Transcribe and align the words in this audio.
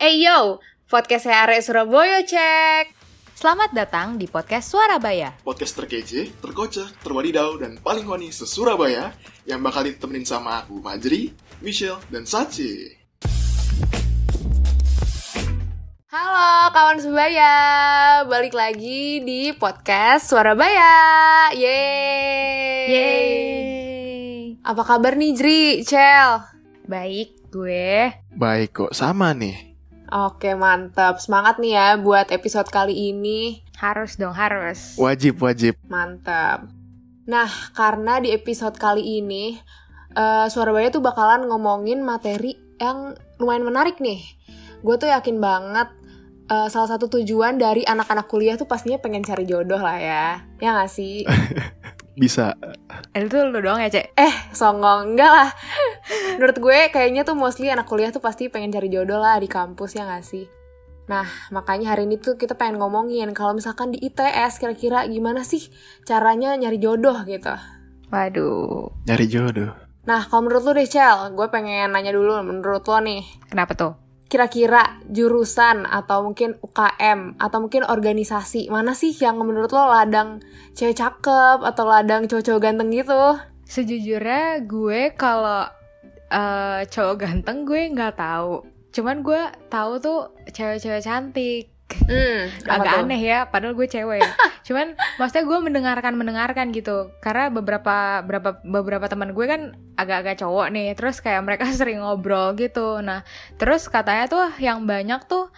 Eh 0.00 0.16
yo, 0.24 0.64
podcast 0.88 1.28
Arek 1.28 1.60
Surabaya 1.60 2.24
cek. 2.24 2.88
Selamat 3.36 3.68
datang 3.76 4.16
di 4.16 4.24
podcast 4.32 4.72
Suarabaya. 4.72 5.36
Podcast 5.44 5.76
terkece, 5.76 6.32
terkocak, 6.40 6.96
terwadidaw, 7.04 7.60
dan 7.60 7.76
paling 7.84 8.08
wani 8.08 8.32
se-Surabaya 8.32 9.12
yang 9.44 9.60
bakal 9.60 9.84
ditemenin 9.84 10.24
sama 10.24 10.64
aku 10.64 10.80
Fajri, 10.80 11.36
Michelle, 11.60 12.00
dan 12.08 12.24
Sachi. 12.24 12.96
Halo 16.08 16.72
kawan 16.72 16.96
sebaya, 17.04 17.54
balik 18.24 18.56
lagi 18.56 19.20
di 19.20 19.52
podcast 19.52 20.32
Suarabaya. 20.32 20.96
Yeay. 21.52 22.88
Yeay. 22.88 23.28
Apa 24.64 24.80
kabar 24.80 25.12
nih 25.12 25.36
Jri, 25.36 25.84
Cel? 25.84 26.40
Baik, 26.88 27.52
gue. 27.52 28.16
Baik 28.32 28.72
kok, 28.72 28.96
sama 28.96 29.36
nih. 29.36 29.69
Oke 30.10 30.58
mantap, 30.58 31.22
semangat 31.22 31.62
nih 31.62 31.78
ya 31.78 31.88
buat 31.94 32.34
episode 32.34 32.66
kali 32.66 33.14
ini. 33.14 33.62
Harus 33.78 34.18
dong, 34.18 34.34
harus. 34.34 34.98
Wajib, 34.98 35.38
wajib. 35.38 35.78
Mantap. 35.86 36.66
Nah, 37.30 37.46
karena 37.78 38.18
di 38.18 38.34
episode 38.34 38.74
kali 38.74 39.22
ini 39.22 39.54
eh 40.10 40.46
Suarabaya 40.50 40.90
tuh 40.90 40.98
bakalan 40.98 41.46
ngomongin 41.46 42.02
materi 42.02 42.58
yang 42.82 43.14
lumayan 43.38 43.62
menarik 43.62 44.02
nih. 44.02 44.18
Gue 44.82 44.98
tuh 44.98 45.06
yakin 45.06 45.38
banget 45.38 45.86
eh, 46.50 46.66
salah 46.66 46.90
satu 46.90 47.06
tujuan 47.06 47.62
dari 47.62 47.86
anak-anak 47.86 48.26
kuliah 48.26 48.58
tuh 48.58 48.66
pastinya 48.66 48.98
pengen 48.98 49.22
cari 49.22 49.46
jodoh 49.46 49.78
lah 49.78 49.94
ya. 50.02 50.26
Ya 50.58 50.74
gak 50.74 50.90
sih? 50.90 51.22
Bisa. 52.20 52.52
Eh, 53.16 53.24
Itu 53.24 53.40
lu 53.48 53.64
doang 53.64 53.80
ya, 53.80 53.88
Cek? 53.88 54.12
Eh, 54.12 54.34
songong 54.52 55.16
enggak 55.16 55.32
lah. 55.32 55.50
Menurut 56.36 56.60
gue 56.60 56.78
kayaknya 56.92 57.24
tuh 57.24 57.32
mostly 57.32 57.72
anak 57.72 57.88
kuliah 57.88 58.12
tuh 58.12 58.20
pasti 58.20 58.52
pengen 58.52 58.68
cari 58.68 58.92
jodoh 58.92 59.16
lah 59.16 59.40
di 59.40 59.48
kampus 59.48 59.96
ya 59.96 60.04
gak 60.04 60.20
sih? 60.20 60.44
Nah, 61.08 61.24
makanya 61.48 61.96
hari 61.96 62.04
ini 62.04 62.20
tuh 62.20 62.36
kita 62.36 62.54
pengen 62.54 62.76
ngomongin 62.76 63.32
kalau 63.32 63.56
misalkan 63.56 63.90
di 63.90 63.98
ITS 64.04 64.60
kira-kira 64.60 65.08
gimana 65.08 65.42
sih 65.42 65.72
caranya 66.04 66.54
nyari 66.60 66.76
jodoh 66.76 67.24
gitu. 67.24 67.50
Waduh. 68.12 68.92
Nyari 69.08 69.26
jodoh. 69.26 69.72
Nah, 70.04 70.20
kalau 70.28 70.44
menurut 70.44 70.62
lu 70.68 70.72
deh, 70.76 70.86
Cel, 70.86 71.32
gue 71.32 71.46
pengen 71.48 71.88
nanya 71.90 72.12
dulu 72.12 72.36
menurut 72.44 72.84
lo 72.84 72.98
nih. 73.00 73.24
Kenapa 73.48 73.72
tuh? 73.72 73.92
Kira-kira 74.30 75.02
jurusan 75.10 75.90
atau 75.90 76.22
mungkin 76.22 76.54
UKM 76.62 77.34
atau 77.34 77.58
mungkin 77.58 77.82
organisasi 77.82 78.70
mana 78.70 78.94
sih 78.94 79.10
yang 79.10 79.42
menurut 79.42 79.74
lo 79.74 79.90
ladang 79.90 80.38
cewek 80.78 80.94
cakep 80.94 81.66
atau 81.66 81.84
ladang 81.84 82.30
cowok-cowok 82.30 82.62
ganteng 82.62 82.94
gitu? 82.94 83.42
Sejujurnya 83.66 84.62
gue 84.70 85.10
kalau 85.18 85.66
eh, 86.30 86.86
cowok 86.86 87.16
ganteng 87.18 87.66
gue 87.66 87.90
nggak 87.90 88.14
tahu. 88.14 88.62
Cuman 88.94 89.26
gue 89.26 89.42
tahu 89.66 89.92
tuh 89.98 90.20
cewek-cewek 90.50 91.02
cantik. 91.02 91.69
Hmm, 92.00 92.50
Agak 92.64 92.92
tuh? 92.92 93.00
aneh 93.04 93.20
ya, 93.20 93.38
padahal 93.46 93.72
gue 93.72 93.84
cewek. 93.84 94.22
Cuman 94.66 94.92
maksudnya 95.16 95.44
gue 95.44 95.58
mendengarkan 95.58 96.14
mendengarkan 96.14 96.70
gitu. 96.70 97.10
Karena 97.18 97.48
beberapa 97.48 98.20
beberapa 98.20 98.50
beberapa 98.62 99.06
teman 99.06 99.32
gue 99.32 99.46
kan 99.46 99.62
agak-agak 99.94 100.38
cowok 100.38 100.66
nih. 100.70 100.88
Terus 100.94 101.18
kayak 101.18 101.42
mereka 101.42 101.64
sering 101.74 102.00
ngobrol 102.00 102.54
gitu. 102.54 102.98
Nah, 103.00 103.26
terus 103.56 103.86
katanya 103.86 104.26
tuh 104.26 104.46
yang 104.58 104.84
banyak 104.84 105.26
tuh 105.26 105.50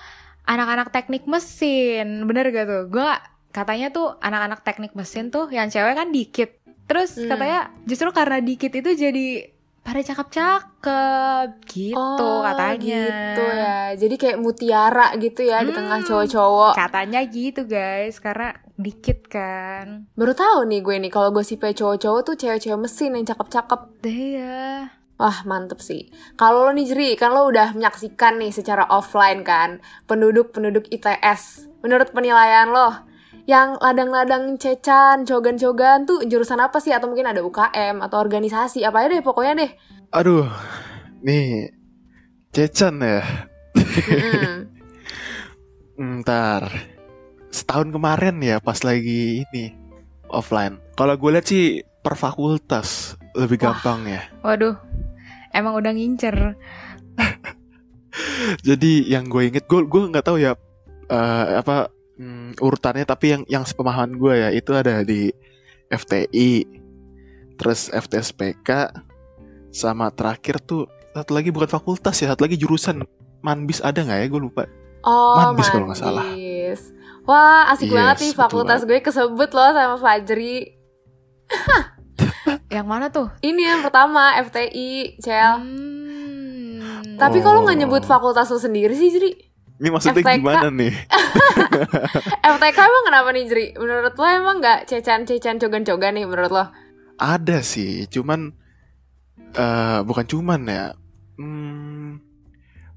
anak-anak 0.43 0.91
teknik 0.91 1.25
mesin. 1.25 2.25
Bener 2.25 2.49
gak 2.49 2.67
tuh? 2.67 2.83
Gue 2.89 3.11
katanya 3.51 3.93
tuh 3.93 4.17
anak-anak 4.19 4.65
teknik 4.65 4.93
mesin 4.93 5.29
tuh 5.29 5.47
yang 5.49 5.69
cewek 5.69 5.93
kan 5.93 6.09
dikit. 6.09 6.51
Terus 6.83 7.15
Hmm. 7.15 7.31
katanya 7.31 7.61
justru 7.85 8.11
karena 8.11 8.41
dikit 8.41 8.73
itu 8.73 8.91
jadi 8.93 9.52
pada 9.83 9.99
cakep-cakep 10.01 11.49
gitu 11.67 11.99
oh, 11.99 12.41
katanya. 12.47 12.79
gitu 12.79 13.45
ya. 13.45 13.79
Jadi 13.99 14.15
kayak 14.15 14.39
mutiara 14.39 15.11
gitu 15.19 15.43
ya 15.43 15.59
di 15.61 15.71
Hmm. 15.71 15.79
tengah 15.83 15.99
cowok-cowok. 16.03 16.73
Katanya 16.79 17.21
gitu 17.27 17.67
guys, 17.67 18.23
karena 18.23 18.55
dikit 18.75 19.27
kan. 19.27 20.07
Baru 20.15 20.33
tahu 20.33 20.67
nih 20.67 20.81
gue 20.81 20.97
nih 21.03 21.11
kalau 21.11 21.31
gosipnya 21.31 21.75
cowok-cowok 21.75 22.21
tuh 22.25 22.37
cewek-cewek 22.39 22.79
mesin 22.79 23.13
yang 23.13 23.27
cakep-cakep. 23.27 23.81
Iya. 24.03 24.63
Wah 25.19 25.39
mantep 25.47 25.79
sih. 25.79 26.11
Kalau 26.35 26.67
lo 26.67 26.73
nih 26.73 26.87
Jeri, 26.87 27.11
kan 27.15 27.31
lo 27.31 27.47
udah 27.47 27.75
menyaksikan 27.75 28.39
nih 28.39 28.51
secara 28.51 28.87
offline 28.87 29.43
kan 29.43 29.79
penduduk-penduduk 30.07 30.91
ITS. 30.91 31.71
Menurut 31.83 32.11
penilaian 32.11 32.71
lo, 32.71 32.91
yang 33.47 33.75
ladang-ladang 33.83 34.55
cecan, 34.55 35.27
cogan-cogan 35.27 36.07
tuh 36.07 36.23
jurusan 36.27 36.63
apa 36.63 36.79
sih? 36.79 36.95
Atau 36.95 37.11
mungkin 37.11 37.27
ada 37.27 37.43
UKM 37.43 37.99
atau 37.99 38.23
organisasi 38.23 38.87
apa 38.87 39.03
aja 39.03 39.19
deh 39.19 39.23
pokoknya 39.25 39.55
deh. 39.67 39.71
Aduh, 40.15 40.47
nih, 41.25 41.73
Cecan 42.53 43.01
ya. 43.01 43.49
Mm-mm. 43.73 44.69
Ntar, 46.21 46.69
setahun 47.49 47.89
kemarin 47.89 48.37
ya 48.45 48.61
pas 48.61 48.77
lagi 48.85 49.41
ini, 49.41 49.73
offline. 50.29 50.77
Kalau 50.93 51.17
gue 51.17 51.31
lihat 51.33 51.49
sih 51.49 51.81
per 52.05 52.13
fakultas 52.13 53.17
lebih 53.33 53.57
Wah. 53.57 53.73
gampang 53.73 54.05
ya. 54.05 54.23
Waduh. 54.45 54.77
Emang 55.57 55.81
udah 55.81 55.97
ngincer. 55.97 56.57
Jadi 58.69 59.09
yang 59.09 59.33
gue 59.33 59.49
inget, 59.49 59.65
gue 59.65 59.89
gue 59.89 60.01
nggak 60.13 60.27
tahu 60.29 60.37
ya 60.37 60.53
eh, 61.09 61.47
apa 61.57 61.89
mm, 62.17 62.59
urutannya, 62.59 63.05
tapi 63.05 63.37
yang 63.37 63.43
yang 63.49 63.65
sepemahaman 63.65 64.17
gue 64.17 64.35
ya 64.35 64.49
itu 64.51 64.73
ada 64.73 65.01
di 65.03 65.31
FTI, 65.89 66.65
terus 67.57 67.89
FTSPK, 67.89 68.93
sama 69.71 70.09
terakhir 70.13 70.61
tuh 70.61 70.89
satu 71.13 71.37
lagi 71.37 71.53
bukan 71.53 71.69
fakultas 71.69 72.17
ya, 72.21 72.33
satu 72.33 72.49
lagi 72.49 72.57
jurusan 72.57 73.05
manbis 73.45 73.85
ada 73.85 74.01
nggak 74.01 74.19
ya? 74.23 74.27
Gue 74.29 74.41
lupa. 74.41 74.65
Oh, 75.03 75.35
Mandis 75.35 75.69
kalau 75.69 75.91
nggak 75.91 75.99
salah. 75.99 76.25
Wah, 77.23 77.71
asik 77.71 77.91
Yes, 77.91 77.95
banget 77.95 78.17
nih 78.23 78.33
fakultas 78.35 78.83
gue 78.83 78.99
kesebut 78.99 79.51
loh 79.55 79.71
sama 79.71 79.97
Fajri. 79.99 80.75
Yang 82.75 82.87
mana 82.89 83.07
tuh? 83.13 83.29
Ini 83.45 83.77
yang 83.77 83.81
pertama, 83.85 84.33
FTI, 84.41 85.21
Cel. 85.21 85.61
Hmm. 85.61 87.21
Tapi 87.21 87.45
kalau 87.45 87.61
Oh. 87.61 87.65
nggak 87.69 87.79
nyebut 87.85 88.03
fakultas 88.09 88.49
lo 88.49 88.57
sendiri 88.57 88.97
sih, 88.97 89.13
Jri? 89.13 89.52
Ini 89.83 89.91
maksudnya 89.91 90.23
FTK. 90.23 90.39
gimana 90.39 90.69
nih? 90.71 90.95
FTK 92.55 92.79
emang 92.79 93.05
kenapa 93.11 93.29
nih, 93.35 93.45
Jri? 93.51 93.67
Menurut 93.75 94.15
lo 94.15 94.27
emang 94.31 94.63
nggak 94.63 94.87
cecan-cecan 94.87 95.59
cogan-cogan 95.59 96.15
nih 96.15 96.23
menurut 96.23 96.53
lo? 96.55 96.65
Ada 97.19 97.67
sih, 97.67 98.07
cuman 98.07 98.55
eh 99.59 99.99
bukan 100.07 100.23
cuman 100.23 100.61
ya. 100.71 100.95
Hmm, 101.35 102.23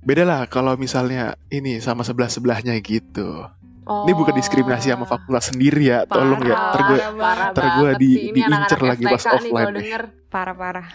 beda 0.06 0.30
lah 0.30 0.42
kalau 0.46 0.78
misalnya 0.78 1.34
ini 1.50 1.82
sama 1.82 2.06
sebelah 2.06 2.30
sebelahnya 2.30 2.78
gitu. 2.86 3.50
Oh. 3.86 4.06
Ini 4.06 4.18
bukan 4.18 4.34
diskriminasi 4.34 4.90
sama 4.94 5.06
fakultas 5.06 5.54
sendiri 5.54 5.90
ya, 5.90 6.06
tolong 6.10 6.42
ya. 6.42 6.54
Parah. 6.54 6.86
Gue 6.86 7.00
parah 7.22 7.48
ntar 7.54 7.66
gue 7.78 7.90
banget 7.94 8.02
di- 8.02 8.18
diincer 8.34 8.80
lagi 8.82 9.06
pas 9.06 9.26
offline 9.30 9.66
nih. 9.74 9.78
denger. 9.82 10.04
Parah-parah. 10.30 10.88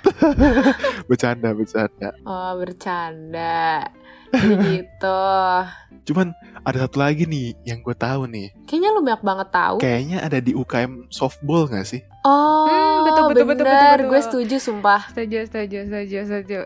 bercanda 1.10 1.54
bercanda. 1.54 2.10
Oh, 2.26 2.58
bercanda. 2.58 3.86
Gitu. 4.32 5.22
Cuman 6.06 6.32
ada 6.62 6.86
satu 6.86 7.02
lagi 7.02 7.26
nih 7.26 7.54
yang 7.66 7.82
gue 7.82 7.94
tahu 7.94 8.30
nih. 8.30 8.50
Kayaknya 8.66 8.88
lu 8.94 9.00
banyak 9.02 9.22
banget 9.22 9.48
tahu. 9.50 9.76
Kayaknya 9.78 10.18
ada 10.22 10.38
di 10.38 10.52
UKM 10.54 10.92
softball 11.10 11.66
gak 11.66 11.86
sih? 11.86 12.00
Oh, 12.22 12.66
Hmm, 12.66 13.08
betul, 13.08 13.22
betul, 13.32 13.44
betul, 13.48 13.64
bener. 13.64 13.66
betul, 13.66 13.90
betul. 13.96 14.08
Gue 14.08 14.20
setuju, 14.20 14.56
sumpah. 14.60 15.00
Setuju, 15.10 15.38
setuju, 15.48 15.78
setuju, 15.88 16.18
setuju. 16.26 16.60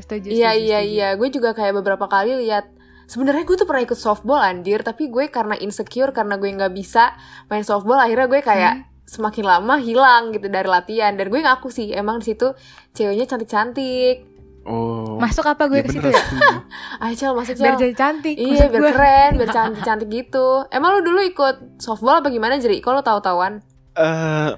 Setuju, 0.00 0.26
Iya 0.32 0.50
iya 0.56 0.80
iya, 0.80 1.08
gue 1.12 1.28
juga 1.28 1.52
kayak 1.52 1.76
beberapa 1.76 2.06
kali 2.06 2.32
lihat. 2.40 2.72
Sebenarnya 3.04 3.42
gue 3.42 3.56
tuh 3.58 3.66
pernah 3.66 3.82
ikut 3.82 3.98
softball 3.98 4.38
anjir, 4.38 4.80
tapi 4.80 5.10
gue 5.10 5.26
karena 5.28 5.58
insecure 5.58 6.14
karena 6.14 6.38
gue 6.38 6.46
nggak 6.46 6.72
bisa 6.72 7.10
main 7.50 7.66
softball, 7.66 7.98
akhirnya 7.98 8.30
gue 8.30 8.38
kayak 8.40 8.74
semakin 9.02 9.42
lama 9.42 9.82
hilang 9.82 10.30
gitu 10.30 10.46
dari 10.46 10.70
latihan. 10.70 11.18
Dan 11.18 11.26
gue 11.26 11.42
ngaku 11.42 11.74
sih, 11.74 11.90
emang 11.90 12.22
di 12.22 12.30
situ 12.30 12.54
ceweknya 12.94 13.26
cantik-cantik. 13.26 14.29
Oh. 14.68 15.16
Masuk 15.16 15.48
apa 15.48 15.66
gue 15.72 15.80
ya 15.80 15.84
ke 15.88 15.92
situ 15.96 16.08
ya? 16.08 16.20
setuju. 16.20 16.48
Ayo 17.02 17.14
Cel, 17.16 17.32
masuk 17.32 17.54
Biar 17.56 17.74
Cel. 17.74 17.80
jadi 17.80 17.94
cantik. 17.96 18.36
Iya, 18.36 18.66
biar 18.68 18.82
gue. 18.82 18.92
keren, 18.92 19.30
biar 19.40 19.50
cantik-cantik 19.50 20.08
gitu. 20.12 20.48
Emang 20.68 20.98
lu 20.98 21.00
dulu 21.00 21.20
ikut 21.24 21.80
softball 21.80 22.20
apa 22.20 22.28
gimana, 22.28 22.60
Jeri? 22.60 22.78
Kalau 22.84 23.00
tahu-tahuan? 23.00 23.64
eh 23.90 24.50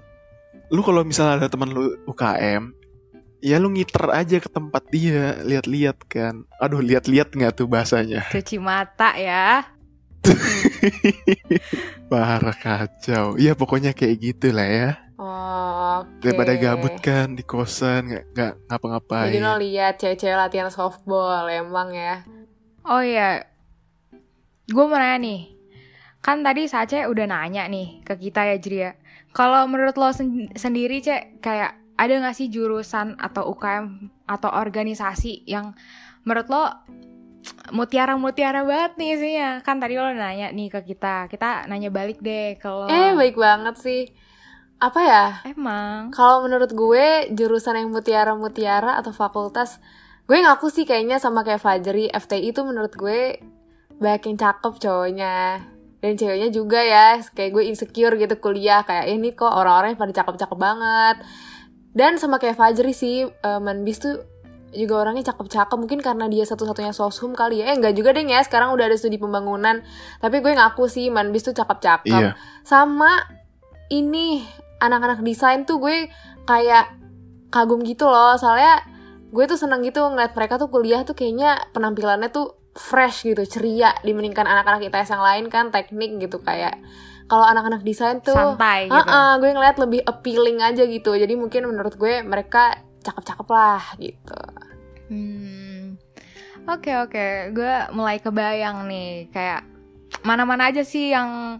lu 0.68 0.80
kalau 0.84 1.02
misalnya 1.02 1.44
ada 1.44 1.48
teman 1.48 1.72
lu 1.72 1.96
UKM, 2.04 2.72
ya 3.40 3.56
lu 3.58 3.72
ngiter 3.72 4.06
aja 4.12 4.36
ke 4.38 4.48
tempat 4.48 4.82
dia, 4.92 5.40
lihat-lihat 5.42 5.98
kan. 6.06 6.44
Aduh, 6.62 6.80
lihat-lihat 6.84 7.32
nggak 7.32 7.52
tuh 7.58 7.66
bahasanya? 7.66 8.28
Cuci 8.34 8.56
mata 8.60 9.16
ya. 9.18 9.66
Parah 12.06 12.54
kacau. 12.54 13.34
Iya 13.34 13.58
pokoknya 13.58 13.92
kayak 13.96 14.16
gitu 14.22 14.54
lah 14.54 14.68
ya. 14.68 14.90
Oh, 15.22 16.02
oke. 16.02 16.18
Daripada 16.18 16.52
gabut 16.58 16.98
kan 16.98 17.38
di 17.38 17.46
kosan 17.46 18.10
nggak 18.10 18.24
nggak 18.34 18.52
Jadi 18.52 18.66
ngapa-ngapain. 18.66 19.38
lo 19.38 19.54
lihat 19.54 19.94
cewek-cewek 20.02 20.34
latihan 20.34 20.66
softball 20.66 21.46
emang 21.46 21.94
ya. 21.94 22.26
Oh 22.82 22.98
iya. 22.98 23.46
Gue 24.66 24.82
mau 24.82 24.98
nanya 24.98 25.22
nih. 25.22 25.40
Kan 26.18 26.42
tadi 26.42 26.66
Sace 26.66 27.06
udah 27.06 27.26
nanya 27.30 27.70
nih 27.70 28.02
ke 28.02 28.18
kita 28.18 28.50
ya 28.50 28.56
Jri 28.58 28.78
ya. 28.82 28.92
Kalau 29.30 29.62
menurut 29.70 29.94
lo 29.94 30.10
sen- 30.10 30.50
sendiri 30.52 30.98
Cek, 30.98 31.38
kayak 31.38 31.78
ada 31.94 32.12
gak 32.18 32.34
sih 32.34 32.50
jurusan 32.50 33.14
atau 33.14 33.46
UKM 33.54 34.10
atau 34.26 34.50
organisasi 34.50 35.46
yang 35.46 35.78
menurut 36.26 36.50
lo 36.50 36.64
mutiara-mutiara 37.70 38.62
banget 38.62 38.92
nih 38.98 39.10
isinya. 39.14 39.48
Kan 39.62 39.78
tadi 39.78 39.94
lo 39.94 40.10
nanya 40.10 40.50
nih 40.50 40.68
ke 40.68 40.82
kita, 40.82 41.30
kita 41.30 41.66
nanya 41.66 41.94
balik 41.94 42.18
deh 42.18 42.58
kalau 42.58 42.86
Eh 42.86 43.14
baik 43.14 43.38
banget 43.38 43.78
sih. 43.78 44.02
Apa 44.82 45.00
ya? 45.00 45.26
Emang. 45.46 46.10
Kalau 46.10 46.42
menurut 46.42 46.74
gue 46.74 47.30
jurusan 47.30 47.78
yang 47.78 47.94
mutiara-mutiara 47.94 48.98
atau 48.98 49.14
fakultas, 49.14 49.78
gue 50.26 50.34
ngaku 50.34 50.74
sih 50.74 50.82
kayaknya 50.82 51.22
sama 51.22 51.46
kayak 51.46 51.62
Fajri, 51.62 52.10
FTI 52.10 52.50
itu 52.50 52.66
menurut 52.66 52.90
gue 52.98 53.38
banyak 54.02 54.22
yang 54.26 54.38
cakep 54.42 54.72
cowoknya. 54.82 55.62
Dan 56.02 56.18
ceweknya 56.18 56.50
juga 56.50 56.82
ya, 56.82 57.22
kayak 57.22 57.50
gue 57.54 57.64
insecure 57.70 58.18
gitu 58.18 58.34
kuliah, 58.42 58.82
kayak 58.82 59.06
"Eh, 59.06 59.14
ini 59.14 59.38
kok 59.38 59.46
orang-orang 59.46 59.94
yang 59.94 60.00
pada 60.02 60.14
cakep-cakep 60.18 60.58
banget. 60.58 61.16
Dan 61.94 62.18
sama 62.18 62.42
kayak 62.42 62.58
Fajri 62.58 62.90
sih, 62.90 63.22
eh, 63.22 63.60
Manbis 63.62 64.02
tuh 64.02 64.18
juga 64.74 65.04
orangnya 65.06 65.30
cakep-cakep 65.30 65.76
mungkin 65.78 66.00
karena 66.00 66.26
dia 66.26 66.48
satu-satunya 66.48 66.96
soshum 66.96 67.36
kali 67.36 67.60
ya 67.60 67.68
eh 67.68 67.76
enggak 67.76 67.92
juga 67.92 68.16
deh 68.16 68.24
ya 68.24 68.40
sekarang 68.40 68.72
udah 68.72 68.88
ada 68.88 68.96
studi 68.96 69.20
pembangunan 69.20 69.84
tapi 70.16 70.40
gue 70.40 70.48
ngaku 70.48 70.88
sih 70.88 71.12
Manbis 71.12 71.44
tuh 71.44 71.52
cakep-cakep 71.52 72.08
Iya. 72.08 72.32
sama 72.64 73.20
ini 73.92 74.40
anak-anak 74.82 75.22
desain 75.22 75.62
tuh 75.62 75.78
gue 75.78 76.10
kayak 76.42 76.98
kagum 77.54 77.86
gitu 77.86 78.10
loh. 78.10 78.34
Soalnya 78.34 78.82
gue 79.30 79.44
tuh 79.46 79.56
seneng 79.56 79.86
gitu 79.86 80.02
ngeliat 80.02 80.34
mereka 80.34 80.58
tuh 80.58 80.68
kuliah 80.68 81.06
tuh 81.06 81.14
kayaknya 81.14 81.56
penampilannya 81.70 82.28
tuh 82.34 82.58
fresh 82.74 83.28
gitu 83.28 83.44
ceria 83.46 83.94
dibandingkan 84.02 84.48
anak-anak 84.48 84.88
ITS 84.88 85.12
yang 85.14 85.22
lain 85.22 85.44
kan 85.46 85.70
teknik 85.70 86.18
gitu 86.18 86.42
kayak. 86.42 86.82
Kalau 87.30 87.46
anak-anak 87.46 87.80
desain 87.86 88.20
tuh 88.20 88.34
Santai 88.36 88.90
gitu. 88.90 88.98
"Ah-ah," 88.98 89.40
gue 89.40 89.48
ngeliat 89.48 89.78
lebih 89.80 90.04
appealing 90.04 90.60
aja 90.60 90.84
gitu. 90.84 91.16
Jadi 91.16 91.32
mungkin 91.38 91.64
menurut 91.70 91.96
gue 91.96 92.20
mereka 92.20 92.76
cakep-cakep 93.00 93.48
lah 93.48 93.82
gitu. 93.96 94.40
Hmm. 95.08 95.96
Oke 96.68 96.94
oke, 96.94 97.50
gue 97.50 97.74
mulai 97.90 98.22
kebayang 98.22 98.86
nih 98.86 99.32
kayak 99.34 99.66
mana-mana 100.22 100.70
aja 100.70 100.86
sih 100.86 101.10
yang 101.10 101.58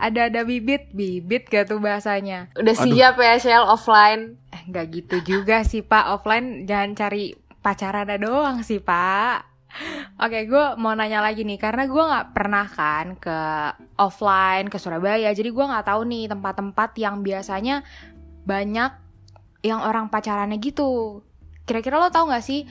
ada-ada 0.00 0.42
bibit, 0.42 0.90
bibit 0.90 1.46
gak 1.46 1.70
tuh 1.70 1.78
bahasanya? 1.78 2.50
udah 2.58 2.74
Aduh. 2.74 2.84
siap 2.94 3.14
ya 3.18 3.34
Shell 3.38 3.64
offline 3.66 4.38
Eh 4.54 4.62
nggak 4.70 4.86
gitu 4.94 5.16
juga 5.26 5.66
sih 5.66 5.82
Pak, 5.82 6.14
offline 6.14 6.62
jangan 6.62 6.94
cari 6.94 7.34
pacaran 7.58 8.06
ada 8.06 8.16
doang 8.22 8.62
sih 8.62 8.78
Pak. 8.78 9.50
Oke, 10.22 10.46
gue 10.46 10.64
mau 10.78 10.94
nanya 10.94 11.18
lagi 11.18 11.42
nih 11.42 11.58
karena 11.58 11.90
gue 11.90 11.98
nggak 11.98 12.30
pernah 12.30 12.62
kan 12.70 13.18
ke 13.18 13.38
offline 13.98 14.70
ke 14.70 14.78
Surabaya, 14.78 15.34
jadi 15.34 15.50
gue 15.50 15.64
nggak 15.66 15.90
tahu 15.90 16.06
nih 16.06 16.30
tempat-tempat 16.30 16.94
yang 17.02 17.26
biasanya 17.26 17.82
banyak 18.46 18.94
yang 19.66 19.82
orang 19.82 20.06
pacarannya 20.06 20.62
gitu. 20.62 21.24
Kira-kira 21.66 21.98
lo 21.98 22.14
tahu 22.14 22.30
nggak 22.30 22.44
sih 22.44 22.62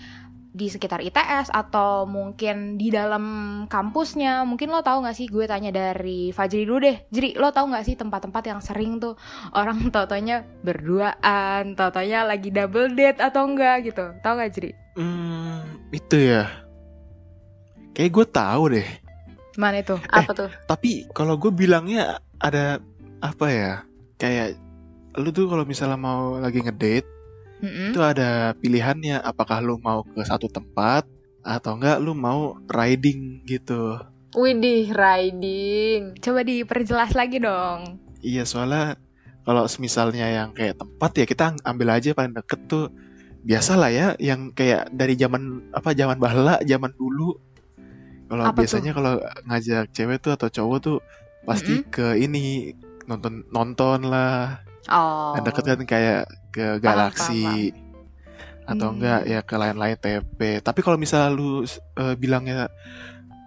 di 0.54 0.70
sekitar 0.70 1.02
ITS 1.02 1.50
atau 1.50 2.06
mungkin 2.06 2.78
di 2.78 2.94
dalam 2.94 3.26
kampusnya 3.66 4.46
mungkin 4.46 4.70
lo 4.70 4.86
tahu 4.86 5.02
nggak 5.02 5.18
sih 5.18 5.26
gue 5.26 5.50
tanya 5.50 5.74
dari 5.74 6.30
Fajri 6.30 6.64
dulu 6.70 6.86
deh 6.86 6.98
jadi 7.10 7.34
lo 7.42 7.50
tahu 7.50 7.74
nggak 7.74 7.86
sih 7.90 7.98
tempat-tempat 7.98 8.44
yang 8.46 8.62
sering 8.62 9.02
tuh 9.02 9.18
orang 9.58 9.82
tau-taunya 9.94 10.46
berduaan 10.62 11.74
tau-taunya 11.74 12.22
lagi 12.22 12.54
double 12.54 12.94
date 12.94 13.18
atau 13.18 13.50
enggak 13.50 13.90
gitu 13.90 14.14
tahu 14.22 14.34
nggak 14.38 14.54
Jri 14.54 14.72
Hmm, 14.94 15.90
itu 15.90 16.18
ya. 16.22 16.46
Kayak 17.98 18.12
gue 18.14 18.26
tahu 18.30 18.64
deh. 18.78 18.90
mana 19.54 19.86
itu 19.86 19.94
apa 20.10 20.34
tuh 20.34 20.50
Tapi 20.66 21.06
kalau 21.14 21.38
gue 21.38 21.54
bilangnya 21.54 22.18
ada 22.42 22.82
apa 23.22 23.46
ya? 23.50 23.74
Kayak 24.18 24.58
lu 25.18 25.30
tuh 25.30 25.46
kalau 25.46 25.62
misalnya 25.62 25.98
mau 25.98 26.38
lagi 26.42 26.62
ngedate 26.62 27.06
Mm-mm. 27.64 27.96
itu 27.96 28.02
ada 28.04 28.52
pilihannya 28.60 29.24
apakah 29.24 29.64
lu 29.64 29.80
mau 29.80 30.04
ke 30.04 30.20
satu 30.28 30.52
tempat 30.52 31.08
atau 31.40 31.80
enggak 31.80 31.98
lu 32.04 32.12
mau 32.12 32.60
riding 32.68 33.40
gitu. 33.48 34.04
Widih 34.36 34.92
riding. 34.92 36.20
Coba 36.20 36.44
diperjelas 36.44 37.16
lagi 37.16 37.40
dong. 37.40 38.04
Iya 38.20 38.44
soalnya 38.44 39.00
kalau 39.48 39.64
misalnya 39.80 40.28
yang 40.28 40.52
kayak 40.52 40.76
tempat 40.76 41.12
ya 41.16 41.26
kita 41.28 41.46
ambil 41.64 41.96
aja 41.96 42.12
paling 42.12 42.36
deket 42.36 42.60
tuh. 42.68 42.92
Biasa 43.44 43.76
lah 43.76 43.92
ya 43.92 44.08
yang 44.20 44.56
kayak 44.56 44.92
dari 44.96 45.20
zaman 45.20 45.72
apa 45.76 45.96
zaman 45.96 46.20
bahla 46.20 46.60
zaman 46.64 46.92
dulu. 46.96 47.40
Kalau 48.28 48.44
biasanya 48.56 48.92
kalau 48.92 49.20
ngajak 49.48 49.92
cewek 49.92 50.20
tuh 50.20 50.36
atau 50.36 50.48
cowok 50.52 50.80
tuh 50.84 50.98
pasti 51.44 51.84
ke 51.84 52.16
ini 52.20 52.72
nonton 53.04 53.44
nonton 53.52 54.08
lah 54.08 54.64
oh. 54.88 55.36
Yang 55.36 55.44
deket 55.52 55.64
kan 55.68 55.82
kayak 55.84 56.24
ke 56.54 56.78
galaksi 56.78 57.74
atau 58.64 58.88
Hmm. 58.88 58.96
enggak 58.96 59.22
ya 59.26 59.40
ke 59.42 59.56
lain-lain 59.58 59.98
TP 59.98 60.40
tapi 60.62 60.80
kalau 60.80 60.96
misalnya 60.96 61.34
lu 61.34 61.66
eh, 61.66 62.16
bilangnya 62.16 62.70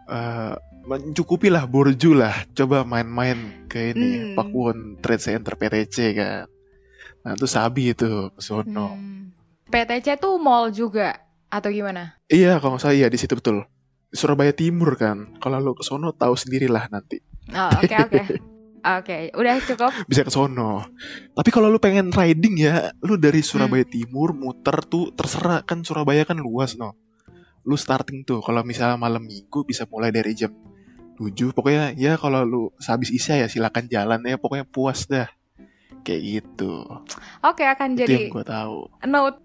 eh, 0.06 0.54
mencukupi 0.84 1.48
lah 1.48 1.64
borju 1.64 2.12
lah 2.12 2.34
coba 2.52 2.82
main-main 2.82 3.66
ke 3.66 3.94
ini 3.94 4.08
Hmm. 4.12 4.34
Pakuwon 4.34 4.78
Trade 4.98 5.22
Center 5.22 5.54
PTC 5.54 5.96
kan. 6.12 6.46
Nah 7.22 7.34
itu 7.34 7.46
sabi 7.46 7.90
itu 7.90 8.30
sono. 8.36 8.94
Hmm. 8.94 9.34
PTC 9.66 10.14
tuh 10.16 10.38
mall 10.38 10.70
juga 10.70 11.18
atau 11.50 11.70
gimana? 11.70 12.14
Iya 12.30 12.62
kalau 12.62 12.78
nggak 12.78 12.82
salah 12.84 12.94
iya 12.94 13.08
di 13.10 13.18
situ 13.18 13.34
betul. 13.34 13.66
Surabaya 14.14 14.54
Timur 14.54 14.94
kan. 14.94 15.34
Kalau 15.42 15.58
lu 15.58 15.74
ke 15.74 15.82
sono 15.82 16.14
tahu 16.14 16.38
sendirilah 16.38 16.86
nanti. 16.86 17.18
Oh 17.50 17.70
oke 17.82 17.94
oke 18.06 18.22
oke 18.86 19.34
udah 19.34 19.54
cukup 19.66 19.92
bisa 20.10 20.22
ke 20.22 20.30
sono. 20.30 20.86
Tapi 21.34 21.50
kalau 21.50 21.66
lu 21.66 21.76
pengen 21.76 22.08
riding 22.08 22.54
ya, 22.56 22.94
lu 23.02 23.18
dari 23.18 23.42
Surabaya 23.42 23.82
Hmm. 23.82 23.92
Timur 23.92 24.30
muter 24.32 24.78
tuh 24.86 25.10
terserah 25.10 25.66
kan 25.66 25.82
Surabaya 25.82 26.22
kan 26.22 26.38
luas 26.38 26.78
no. 26.78 26.94
Lu 27.66 27.74
starting 27.74 28.22
tuh 28.22 28.38
kalau 28.40 28.62
misalnya 28.62 28.94
malam 28.94 29.26
minggu 29.26 29.66
bisa 29.66 29.84
mulai 29.90 30.14
dari 30.14 30.32
jam 30.32 30.54
7 31.16 31.32
pokoknya 31.50 31.96
ya 31.96 32.14
kalau 32.14 32.44
lu 32.44 32.62
sehabis 32.76 33.10
isya 33.10 33.42
ya 33.42 33.46
silakan 33.48 33.88
jalan 33.88 34.20
ya 34.22 34.38
pokoknya 34.38 34.64
puas 34.64 35.04
dah. 35.04 35.26
Kayak 36.06 36.22
gitu. 36.22 36.86
oke 37.42 37.64
akan 37.66 37.98
Itu 37.98 38.06
jadi 38.06 38.14
yang 38.14 38.30
gua 38.30 38.44
tahu. 38.46 38.78
note 39.10 39.38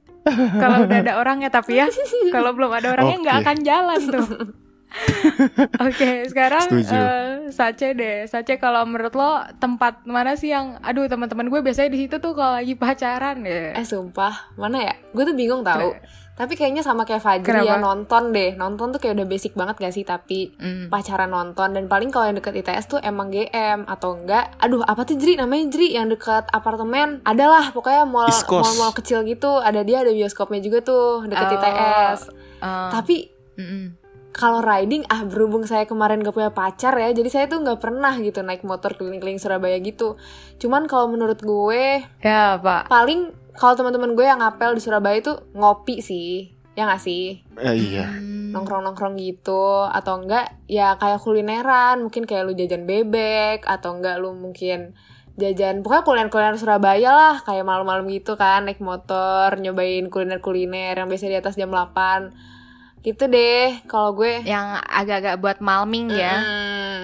kalau 0.62 0.86
udah 0.86 0.98
ada 1.02 1.14
orangnya 1.18 1.50
tapi 1.50 1.82
ya 1.82 1.90
kalau 2.36 2.54
belum 2.54 2.70
ada 2.70 2.94
orangnya 2.94 3.18
nggak 3.26 3.38
Oke. 3.42 3.44
akan 3.44 3.58
jalan 3.66 4.02
tuh 4.06 4.28
Oke, 5.82 6.28
sekarang 6.28 6.68
Setuju. 6.68 6.92
eh, 6.94 7.30
Sace 7.50 7.88
deh. 7.92 8.26
Sace 8.26 8.56
kalau 8.56 8.84
menurut 8.84 9.14
lo 9.14 9.32
tempat 9.58 10.04
mana 10.06 10.34
sih 10.34 10.50
yang 10.50 10.78
aduh 10.80 11.06
teman-teman 11.06 11.48
gue 11.48 11.60
biasanya 11.62 11.90
di 11.90 12.00
situ 12.00 12.18
tuh 12.18 12.32
kalau 12.32 12.56
lagi 12.56 12.76
pacaran 12.76 13.42
ya. 13.42 13.72
Eh 13.74 13.84
sumpah, 13.84 14.52
mana 14.56 14.84
ya? 14.84 14.94
Gue 15.10 15.24
tuh 15.24 15.34
bingung 15.34 15.62
tahu. 15.62 15.96
Tapi 16.32 16.56
kayaknya 16.56 16.82
sama 16.82 17.04
kayak 17.04 17.22
Fajri 17.22 17.46
Kenapa? 17.46 17.68
ya 17.68 17.76
nonton 17.78 18.32
deh. 18.32 18.56
Nonton 18.56 18.90
tuh 18.90 18.98
kayak 18.98 19.14
udah 19.14 19.28
basic 19.28 19.54
banget 19.54 19.76
gak 19.78 19.94
sih? 19.94 20.02
Tapi 20.02 20.56
Hmm. 20.56 20.88
pacaran 20.88 21.30
nonton 21.30 21.70
dan 21.72 21.86
paling 21.86 22.10
kalau 22.10 22.26
yang 22.26 22.36
deket 22.36 22.56
ITS 22.58 22.86
tuh 22.88 23.00
emang 23.00 23.30
GM 23.30 23.86
atau 23.86 24.16
enggak 24.16 24.56
aduh 24.58 24.82
apa 24.82 25.04
tuh 25.04 25.16
Jri 25.16 25.36
namanya 25.36 25.70
Jri 25.70 25.94
yang 25.94 26.08
deket 26.08 26.50
apartemen 26.50 27.22
adalah 27.24 27.70
pokoknya 27.70 28.04
mall 28.06 28.32
mall 28.50 28.74
mall 28.76 28.92
kecil 28.92 29.22
gitu 29.22 29.60
ada 29.60 29.82
dia 29.82 30.02
ada 30.02 30.10
bioskopnya 30.10 30.60
juga 30.60 30.82
tuh 30.82 31.26
deket 31.26 31.46
Oh. 31.46 31.54
ITS 31.54 32.20
Eh, 32.58 32.90
tapi 32.90 33.18
mm-mm. 33.56 34.01
Kalau 34.32 34.64
riding 34.64 35.04
ah 35.08 35.24
berhubung 35.24 35.68
saya 35.68 35.84
kemarin 35.84 36.24
gak 36.24 36.32
punya 36.32 36.52
pacar 36.52 36.96
ya 36.96 37.12
jadi 37.12 37.28
saya 37.28 37.46
tuh 37.48 37.60
nggak 37.60 37.84
pernah 37.84 38.16
gitu 38.16 38.40
naik 38.42 38.64
motor 38.64 38.96
keliling-keliling 38.96 39.40
Surabaya 39.40 39.76
gitu 39.78 40.16
cuman 40.58 40.88
kalau 40.88 41.12
menurut 41.12 41.40
gue 41.40 42.04
ya 42.24 42.56
pak. 42.58 42.88
paling 42.88 43.32
kalau 43.52 43.76
teman-teman 43.76 44.16
gue 44.16 44.24
yang 44.24 44.40
ngapel 44.40 44.72
di 44.74 44.82
Surabaya 44.82 45.20
tuh 45.20 45.44
ngopi 45.52 46.00
sih 46.00 46.56
ya 46.72 46.88
nggak 46.88 47.04
sih 47.04 47.44
Eh, 47.60 47.76
iya. 47.76 48.08
Hmm. 48.08 48.56
nongkrong-nongkrong 48.56 49.20
gitu 49.20 49.84
atau 49.86 50.24
enggak 50.24 50.56
ya 50.66 50.96
kayak 50.96 51.20
kulineran 51.20 52.00
mungkin 52.00 52.24
kayak 52.24 52.48
lu 52.48 52.56
jajan 52.56 52.88
bebek 52.88 53.68
atau 53.68 54.00
enggak 54.00 54.16
lu 54.18 54.32
mungkin 54.32 54.96
jajan 55.36 55.84
pokoknya 55.84 56.04
kuliner-kuliner 56.04 56.56
Surabaya 56.56 57.12
lah 57.12 57.36
kayak 57.44 57.64
malam-malam 57.64 58.08
gitu 58.08 58.36
kan 58.36 58.68
naik 58.68 58.80
motor 58.80 59.56
nyobain 59.56 60.08
kuliner-kuliner 60.08 60.96
yang 60.96 61.08
biasa 61.08 61.28
di 61.28 61.36
atas 61.36 61.56
jam 61.56 61.72
8 61.72 62.61
gitu 63.02 63.26
deh 63.26 63.82
kalau 63.86 64.14
gue 64.14 64.42
Yang 64.42 64.68
agak-agak 64.86 65.36
buat 65.38 65.58
malming 65.58 66.10
ya. 66.10 66.36
Mm. 66.38 67.02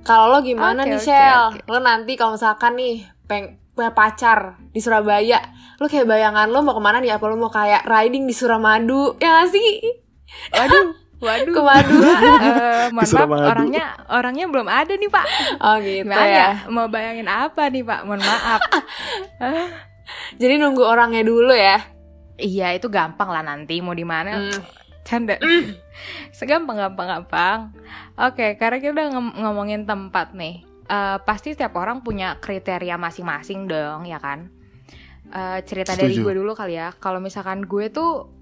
kalau 0.00 0.28
lo 0.28 0.38
gimana 0.40 0.84
Oke, 0.84 0.90
nih 0.90 1.00
Shell 1.00 1.44
oke. 1.52 1.68
lo 1.68 1.78
nanti 1.78 2.12
kalau 2.14 2.34
misalkan 2.34 2.74
nih 2.74 2.94
peng 3.24 3.44
punya 3.72 3.90
pacar 3.90 4.56
di 4.70 4.78
Surabaya 4.78 5.40
lo 5.76 5.84
kayak 5.84 6.06
bayangan 6.06 6.48
lo 6.48 6.60
mau 6.60 6.72
ke 6.72 6.80
mana 6.80 6.98
nih 6.98 7.12
apa 7.12 7.24
lo 7.24 7.36
mau 7.36 7.48
kayak 7.48 7.84
riding 7.84 8.24
di 8.24 8.32
Suramadu 8.32 9.16
ya 9.16 9.42
gak 9.42 9.50
sih 9.50 9.80
Waduh, 10.50 10.86
waduh. 11.24 11.54
Ke 11.54 11.60
madu. 11.62 11.94
Eh, 12.44 12.86
mohon 12.90 13.06
maaf, 13.30 13.54
orangnya 13.54 13.84
orangnya 14.06 14.44
belum 14.44 14.66
ada 14.66 14.92
nih 14.92 15.08
pak. 15.08 15.26
oh 15.56 15.76
gitu 15.78 16.04
Gimana 16.04 16.26
ya 16.26 16.36
ya? 16.36 16.48
Mau 16.68 16.86
bayangin 16.86 17.24
apa 17.26 17.70
nih 17.70 17.80
pak? 17.80 18.00
Mohon 18.02 18.22
maaf. 18.24 18.60
Jadi 20.40 20.54
nunggu 20.58 20.82
orangnya 20.84 21.22
dulu 21.22 21.54
ya. 21.54 21.80
iya 22.34 22.74
itu 22.74 22.90
gampang 22.90 23.30
lah 23.30 23.40
nanti 23.40 23.78
mau 23.78 23.94
di 23.94 24.02
mana. 24.02 24.36
Hmm. 24.36 24.58
Canda. 25.04 25.36
Segampang 26.36 26.80
gampang 26.80 27.06
gampang. 27.06 27.58
Oke, 28.16 28.56
karena 28.56 28.80
kita 28.80 28.92
udah 28.96 29.08
ngom- 29.12 29.36
ngomongin 29.38 29.84
tempat 29.84 30.32
nih. 30.32 30.64
Eh, 30.84 31.18
pasti 31.24 31.52
setiap 31.52 31.76
orang 31.76 32.00
punya 32.00 32.40
kriteria 32.40 32.96
masing-masing 32.96 33.68
dong, 33.68 34.08
ya 34.08 34.16
kan? 34.18 34.48
Eh, 35.28 35.60
cerita 35.64 35.96
dari 35.96 36.16
Setuju. 36.16 36.24
gue 36.24 36.34
dulu 36.40 36.52
kali 36.56 36.76
ya. 36.76 36.92
Kalau 36.96 37.20
misalkan 37.20 37.64
gue 37.64 37.88
tuh 37.88 38.32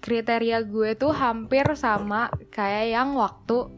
kriteria 0.00 0.64
gue 0.64 0.96
tuh 0.96 1.12
hampir 1.12 1.66
sama 1.76 2.32
kayak 2.48 2.86
yang 2.88 3.12
waktu 3.14 3.68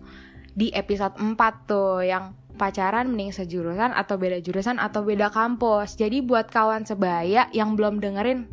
di 0.52 0.70
episode 0.70 1.16
4 1.18 1.34
tuh 1.66 2.04
yang 2.04 2.36
pacaran 2.62 3.10
mending 3.10 3.34
sejurusan 3.34 3.90
atau 3.90 4.14
beda 4.14 4.38
jurusan 4.38 4.78
atau 4.78 5.02
beda 5.02 5.34
kampus. 5.34 5.98
Jadi 5.98 6.22
buat 6.22 6.46
kawan 6.46 6.86
sebaya 6.86 7.50
yang 7.50 7.74
belum 7.74 7.98
dengerin 7.98 8.46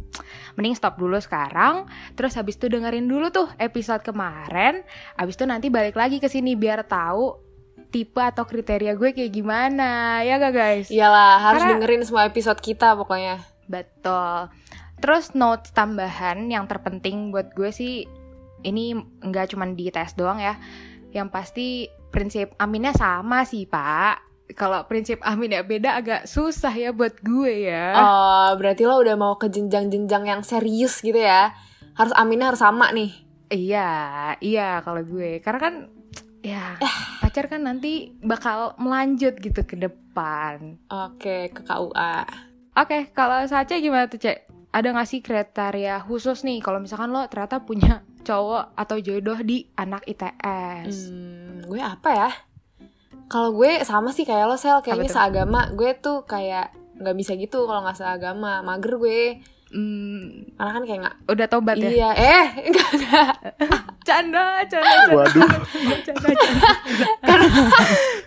mending 0.58 0.74
stop 0.74 0.98
dulu 0.98 1.22
sekarang. 1.22 1.86
Terus 2.18 2.34
habis 2.34 2.58
itu 2.58 2.66
dengerin 2.74 3.06
dulu 3.06 3.30
tuh 3.30 3.46
episode 3.62 4.02
kemarin. 4.02 4.82
Habis 5.14 5.38
itu 5.38 5.46
nanti 5.46 5.70
balik 5.70 5.94
lagi 5.94 6.18
ke 6.18 6.26
sini 6.26 6.58
biar 6.58 6.90
tahu 6.90 7.38
tipe 7.94 8.18
atau 8.18 8.50
kriteria 8.50 8.98
gue 8.98 9.14
kayak 9.14 9.30
gimana. 9.30 10.26
Ya 10.26 10.42
gak 10.42 10.54
guys? 10.58 10.88
Iyalah, 10.90 11.38
harus 11.46 11.62
Karena- 11.62 11.78
dengerin 11.78 12.02
semua 12.02 12.26
episode 12.26 12.58
kita 12.58 12.98
pokoknya. 12.98 13.46
betul. 13.70 14.50
Terus 14.98 15.38
notes 15.38 15.70
tambahan 15.72 16.50
yang 16.50 16.66
terpenting 16.66 17.30
buat 17.30 17.54
gue 17.54 17.70
sih 17.70 18.10
ini 18.66 18.98
nggak 19.24 19.54
cuma 19.54 19.70
di 19.70 19.94
tes 19.94 20.18
doang 20.18 20.42
ya. 20.42 20.58
Yang 21.14 21.28
pasti 21.30 21.68
prinsip 22.10 22.54
aminnya 22.58 22.94
sama 22.94 23.46
sih 23.46 23.70
pak 23.70 24.30
kalau 24.58 24.82
prinsip 24.90 25.22
amin 25.22 25.54
ya 25.54 25.62
beda 25.62 26.02
agak 26.02 26.22
susah 26.26 26.74
ya 26.74 26.90
buat 26.90 27.22
gue 27.22 27.70
ya 27.70 27.94
Oh, 27.94 28.50
berarti 28.58 28.82
lo 28.86 28.98
udah 28.98 29.14
mau 29.14 29.38
ke 29.38 29.46
jenjang-jenjang 29.46 30.26
yang 30.26 30.42
serius 30.42 31.06
gitu 31.06 31.22
ya. 31.22 31.54
Harus 31.94 32.14
aminnya 32.18 32.50
harus 32.50 32.62
sama 32.62 32.90
nih. 32.90 33.14
Iya, 33.50 33.90
iya 34.42 34.82
kalau 34.82 35.06
gue. 35.06 35.42
Karena 35.46 35.60
kan 35.62 35.74
ya 36.42 36.82
pacar 37.22 37.46
kan 37.46 37.62
nanti 37.62 38.18
bakal 38.26 38.74
melanjut 38.82 39.38
gitu 39.38 39.62
ke 39.62 39.76
depan. 39.78 40.82
Oke, 40.90 41.54
ke 41.54 41.62
KUA. 41.62 42.16
Oke, 42.80 43.12
kalau 43.12 43.44
Sacha 43.46 43.78
gimana 43.78 44.08
tuh, 44.08 44.18
Cek? 44.18 44.50
Ada 44.70 44.94
gak 44.94 45.10
sih 45.10 45.22
kriteria 45.26 45.98
khusus 46.06 46.46
nih 46.46 46.62
kalau 46.62 46.78
misalkan 46.78 47.10
lo 47.10 47.26
ternyata 47.26 47.66
punya 47.66 48.06
cowok 48.22 48.78
atau 48.78 48.98
jodoh 49.02 49.42
di 49.42 49.66
anak 49.74 50.06
ITS? 50.06 51.10
Hmm, 51.10 51.49
gue 51.62 51.78
apa 51.78 52.10
ya? 52.10 52.30
Kalau 53.26 53.52
gue 53.52 53.84
sama 53.84 54.10
sih 54.10 54.24
kayak 54.24 54.46
lo 54.46 54.56
sel, 54.56 54.80
kayaknya 54.80 55.08
seagama. 55.08 55.70
Gue 55.72 55.94
tuh 55.96 56.24
kayak 56.24 56.72
nggak 56.96 57.16
bisa 57.16 57.34
gitu 57.34 57.64
kalau 57.64 57.82
nggak 57.82 57.96
seagama. 57.96 58.62
Mager 58.62 58.96
gue. 58.96 59.22
Hmm, 59.70 60.50
Karena 60.52 60.72
kan 60.72 60.84
kayak 60.84 61.00
nggak. 61.00 61.16
udah 61.28 61.48
tobat 61.48 61.78
ya? 61.78 61.90
Iya, 61.90 62.10
eh 62.12 62.46
enggak 62.68 62.90
enggak. 62.90 63.34
Canda, 64.10 64.66
canda, 64.66 64.94
canda. 64.98 65.14
Waduh. 65.14 65.46
Canda, 66.06 66.30
canda. 66.34 66.66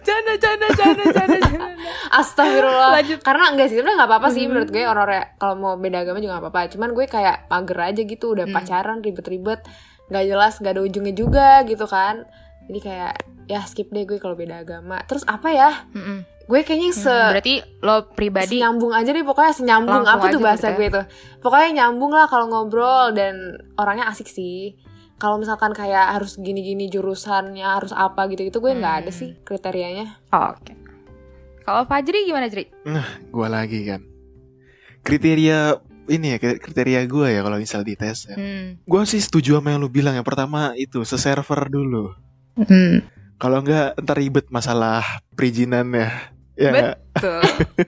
Canda, 0.03 0.33
canda, 0.37 0.67
canda, 0.71 1.05
canda, 1.11 1.39
canda. 1.41 1.67
Astagfirullah. 2.13 2.91
Lanjut. 2.95 3.19
Karena 3.21 3.45
enggak 3.51 3.67
sih, 3.67 3.77
sebenarnya 3.77 3.99
nggak 3.99 4.11
apa-apa 4.11 4.29
sih 4.31 4.41
Hmm. 4.41 4.51
menurut 4.51 4.69
gue 4.71 4.85
orang-orang 4.85 5.25
kalau 5.37 5.55
mau 5.57 5.75
beda 5.75 5.99
agama 6.01 6.19
juga 6.19 6.33
nggak 6.33 6.45
apa-apa. 6.47 6.63
Cuman 6.71 6.91
gue 6.93 7.07
kayak 7.07 7.37
mager 7.49 7.79
aja 7.81 8.03
gitu, 8.05 8.27
udah 8.31 8.47
Hmm. 8.47 8.55
pacaran 8.55 8.99
ribet-ribet, 9.01 9.61
nggak 10.07 10.25
jelas, 10.25 10.53
nggak 10.57 10.73
ada 10.73 10.83
ujungnya 10.83 11.15
juga 11.17 11.49
gitu 11.65 11.87
kan. 11.87 12.23
Jadi 12.67 12.79
kayak 12.79 13.13
ya 13.47 13.61
skip 13.63 13.89
deh 13.89 14.03
gue 14.03 14.17
kalau 14.17 14.35
beda 14.35 14.61
agama. 14.61 15.03
Terus 15.05 15.23
apa 15.25 15.49
ya? 15.49 15.71
Mm-mm. 15.91 16.23
Gue 16.43 16.61
kayaknya 16.63 16.91
se 16.91 17.07
Hmm, 17.07 17.33
Berarti 17.33 17.55
lo 17.81 17.97
pribadi 18.11 18.59
senyambung 18.59 18.93
aja 18.93 19.09
deh 19.09 19.23
pokoknya 19.23 19.53
senyambung 19.55 20.05
apa 20.05 20.25
tuh 20.29 20.41
bahasa 20.41 20.67
gitu 20.69 20.77
gue 20.77 20.89
tuh 20.91 21.05
pokoknya 21.39 21.71
nyambung 21.79 22.11
lah 22.11 22.27
kalau 22.27 22.51
ngobrol 22.51 23.15
dan 23.15 23.35
orangnya 23.79 24.11
asik 24.11 24.27
sih 24.27 24.75
kalau 25.17 25.39
misalkan 25.39 25.71
kayak 25.71 26.13
harus 26.13 26.35
gini-gini 26.35 26.91
jurusannya 26.91 27.63
harus 27.63 27.95
apa 27.95 28.27
gitu-gitu 28.27 28.59
gue 28.59 28.75
nggak 28.75 29.07
ada 29.07 29.11
Hmm. 29.11 29.21
sih 29.23 29.31
kriterianya 29.41 30.19
Oke. 30.29 30.75
Kalau 31.63 31.87
Fajri 31.87 32.27
gimana, 32.27 32.51
Jri? 32.51 32.67
Gua 33.31 33.47
lagi 33.47 33.87
kan. 33.87 34.03
Kriteria 35.01 35.79
ini 36.11 36.35
ya 36.35 36.39
kriteria 36.39 37.07
gue 37.07 37.29
ya 37.31 37.41
kalau 37.41 37.55
misal 37.57 37.87
di 37.87 37.95
tes 37.95 38.27
ya. 38.27 38.35
Hmm. 38.35 38.83
Gue 38.83 39.03
sih 39.07 39.23
setuju 39.23 39.63
sama 39.63 39.71
yang 39.71 39.79
lu 39.79 39.87
bilang. 39.87 40.15
Yang 40.15 40.27
pertama 40.27 40.75
itu 40.75 41.03
se-server 41.03 41.71
dulu. 41.71 42.11
Hmm. 42.57 43.05
Kalau 43.41 43.59
enggak 43.65 43.99
ntar 43.99 44.17
ribet 44.19 44.47
masalah 44.55 45.03
perizinannya. 45.35 46.09
Ya? 46.55 46.95
Betul. 47.17 47.43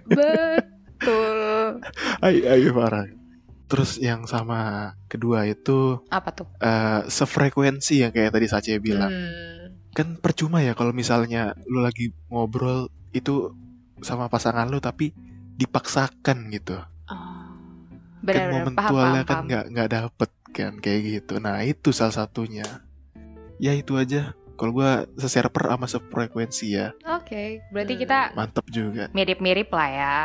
Betul. 0.99 1.61
Ayo, 2.25 2.41
ayo 2.49 2.69
parah. 2.75 3.07
Terus 3.65 3.97
yang 3.97 4.29
sama 4.29 4.93
kedua 5.09 5.49
itu 5.49 6.01
Apa 6.13 6.31
tuh? 6.33 6.47
eh, 6.61 7.01
sefrekuensi 7.09 8.05
yang 8.05 8.13
kayak 8.13 8.35
tadi 8.35 8.47
Sace 8.49 8.77
bilang. 8.81 9.13
Hmm. 9.13 9.79
Kan 9.95 10.19
percuma 10.19 10.59
ya 10.65 10.75
kalau 10.75 10.91
misalnya 10.91 11.55
lu 11.71 11.85
lagi 11.85 12.11
ngobrol 12.29 12.91
itu 13.15 13.55
sama 14.03 14.27
pasangan 14.27 14.67
lu 14.67 14.83
tapi 14.83 15.15
dipaksakan 15.55 16.51
gitu. 16.51 16.77
Oh. 17.07 17.47
kan 18.25 18.33
paham, 18.33 18.53
momentualnya 18.57 19.23
paham, 19.23 19.29
kan 19.29 19.39
nggak 19.47 19.65
nggak 19.71 19.89
dapet 19.93 20.31
kan 20.51 20.73
kayak 20.81 21.01
gitu. 21.05 21.35
Nah 21.39 21.63
itu 21.63 21.93
salah 21.95 22.17
satunya. 22.17 22.67
Ya 23.63 23.71
itu 23.77 23.95
aja. 23.95 24.35
Kalau 24.55 24.73
gua 24.73 24.91
se-server 25.15 25.67
sama 25.67 25.87
sefrekuensi 25.87 26.67
ya 26.73 26.95
Oke, 27.11 27.61
berarti 27.69 27.95
Hmm. 27.95 28.03
kita 28.03 28.19
mantep 28.33 28.67
juga. 28.69 29.11
mirip-mirip 29.11 29.69
lah 29.69 29.89
ya 29.89 30.17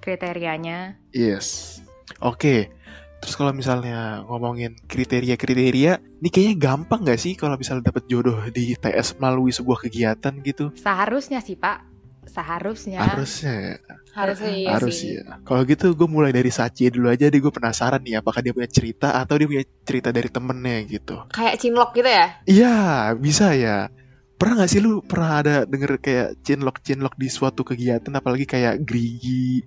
kriterianya. 0.00 0.96
Yes. 1.10 1.78
Oke. 2.20 2.70
Terus 3.16 3.34
kalau 3.34 3.50
misalnya 3.50 4.22
ngomongin 4.22 4.76
kriteria-kriteria, 4.86 5.92
ini 6.20 6.28
kayaknya 6.28 6.56
gampang 6.56 7.00
nggak 7.02 7.18
sih 7.18 7.32
kalau 7.34 7.56
misalnya 7.56 7.88
dapet 7.88 8.04
jodoh 8.06 8.38
di 8.52 8.76
TS 8.76 9.16
melalui 9.16 9.50
sebuah 9.50 9.82
kegiatan 9.82 10.30
gitu? 10.44 10.70
Seharusnya 10.76 11.40
sih, 11.40 11.56
Pak. 11.56 11.95
Seharusnya. 12.26 13.00
Harusnya 13.00 13.54
ya. 13.54 13.76
harusnya 14.12 14.48
iya 14.50 14.70
harus 14.72 14.94
sih 14.94 15.10
ya. 15.14 15.36
Kalau 15.42 15.62
gitu 15.62 15.92
gue 15.92 16.08
mulai 16.08 16.30
dari 16.30 16.48
Sachi 16.48 16.88
dulu 16.88 17.06
aja 17.06 17.26
deh 17.26 17.36
gue 17.36 17.50
penasaran 17.50 18.00
nih 18.00 18.16
apakah 18.16 18.40
dia 18.40 18.50
punya 18.50 18.66
cerita 18.66 19.12
atau 19.12 19.36
dia 19.36 19.44
punya 19.44 19.60
cerita 19.82 20.08
dari 20.08 20.26
temennya 20.26 20.76
gitu. 20.86 21.20
kayak 21.28 21.56
cinlok 21.56 21.92
gitu 21.92 22.08
ya 22.08 22.26
Iya 22.42 22.74
bisa 23.14 23.52
ya. 23.52 23.92
Pernah 24.36 24.54
gak 24.58 24.68
sih 24.68 24.80
lu 24.80 25.00
pernah 25.00 25.40
ada 25.40 25.54
denger 25.64 25.96
kayak 25.96 26.40
cinlok-cinlok 26.42 27.12
di 27.14 27.24
suatu 27.26 27.60
kegiatan 27.62 28.12
apalagi 28.12 28.44
kayak 28.44 28.80
Grigi 28.82 29.64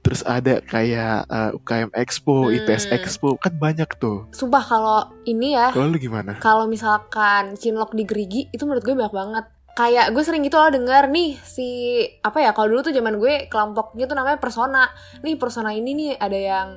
Terus 0.00 0.22
ada 0.22 0.58
kayak 0.60 1.26
eh, 1.26 1.50
UKM 1.52 1.90
Expo, 1.92 2.46
Hmm. 2.46 2.54
ITS 2.56 2.90
Expo 2.90 3.34
Kan 3.36 3.54
banyak 3.56 3.90
tuh 3.94 4.30
sumpah 4.30 4.62
kalau 4.62 4.98
ini 5.24 5.54
ya 5.54 5.70
Kalau 5.70 5.86
lu 5.86 5.98
gimana? 5.98 6.38
kalau 6.38 6.66
misalkan 6.66 7.54
cinlok 7.54 7.90
di 7.90 8.02
gerigi 8.02 8.46
itu 8.48 8.62
menurut 8.62 8.82
gue 8.82 8.94
banyak 8.96 9.10
banget 9.12 9.44
kayak 9.74 10.14
gue 10.14 10.22
sering 10.22 10.46
gitu 10.46 10.54
loh 10.54 10.70
denger 10.70 11.10
nih 11.10 11.34
si 11.42 11.98
apa 12.22 12.38
ya 12.38 12.54
kalau 12.54 12.70
dulu 12.70 12.86
tuh 12.86 12.94
zaman 12.94 13.18
gue 13.18 13.50
kelompoknya 13.50 14.06
tuh 14.06 14.16
namanya 14.16 14.38
persona. 14.38 14.86
Nih 15.26 15.34
persona 15.34 15.74
ini 15.74 15.90
nih 15.98 16.10
ada 16.14 16.38
yang 16.38 16.68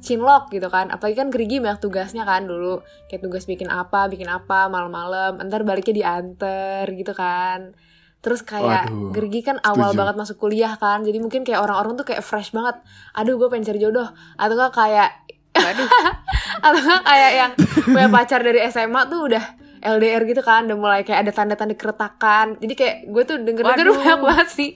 cinlok 0.00 0.48
gitu 0.48 0.72
kan. 0.72 0.88
Apalagi 0.88 1.20
kan 1.20 1.28
gerigi 1.28 1.60
banyak 1.60 1.84
tugasnya 1.84 2.24
kan 2.24 2.48
dulu. 2.48 2.80
Kayak 3.12 3.28
tugas 3.28 3.44
bikin 3.44 3.68
apa 3.68 4.08
bikin 4.08 4.26
apa 4.32 4.72
malam-malam 4.72 5.36
ntar 5.46 5.68
baliknya 5.68 5.94
diantar 6.00 6.88
gitu 6.96 7.12
kan. 7.12 7.76
Terus 8.24 8.40
kayak 8.42 8.90
Waduh, 8.90 9.12
gerigi 9.12 9.40
kan 9.44 9.60
awal 9.62 9.92
setuju. 9.92 10.00
banget 10.00 10.14
masuk 10.16 10.36
kuliah 10.40 10.74
kan. 10.80 11.04
Jadi 11.04 11.20
mungkin 11.20 11.44
kayak 11.44 11.60
orang-orang 11.60 11.94
tuh 12.00 12.08
kayak 12.08 12.24
fresh 12.24 12.56
banget. 12.56 12.80
Aduh 13.12 13.36
gue 13.36 13.52
pengen 13.52 13.68
cari 13.68 13.78
jodoh. 13.84 14.08
Atau 14.40 14.56
enggak 14.56 14.72
kayak 14.74 15.10
Waduh, 15.56 15.88
atau 16.68 16.80
kayak 17.04 17.32
yang 17.32 17.52
punya 17.84 18.08
pacar 18.12 18.40
dari 18.44 18.60
SMA 18.68 19.08
tuh 19.08 19.24
udah 19.24 19.44
LDR 19.86 20.22
gitu 20.26 20.42
kan 20.42 20.66
udah 20.66 20.78
mulai 20.78 21.00
kayak 21.06 21.22
ada 21.26 21.32
tanda-tanda 21.32 21.78
keretakan 21.78 22.58
jadi 22.58 22.74
kayak 22.74 22.96
gue 23.06 23.22
tuh 23.22 23.36
denger 23.38 23.62
denger 23.62 23.86
Waduh. 23.86 23.96
banyak 24.02 24.20
banget 24.26 24.48
sih 24.50 24.70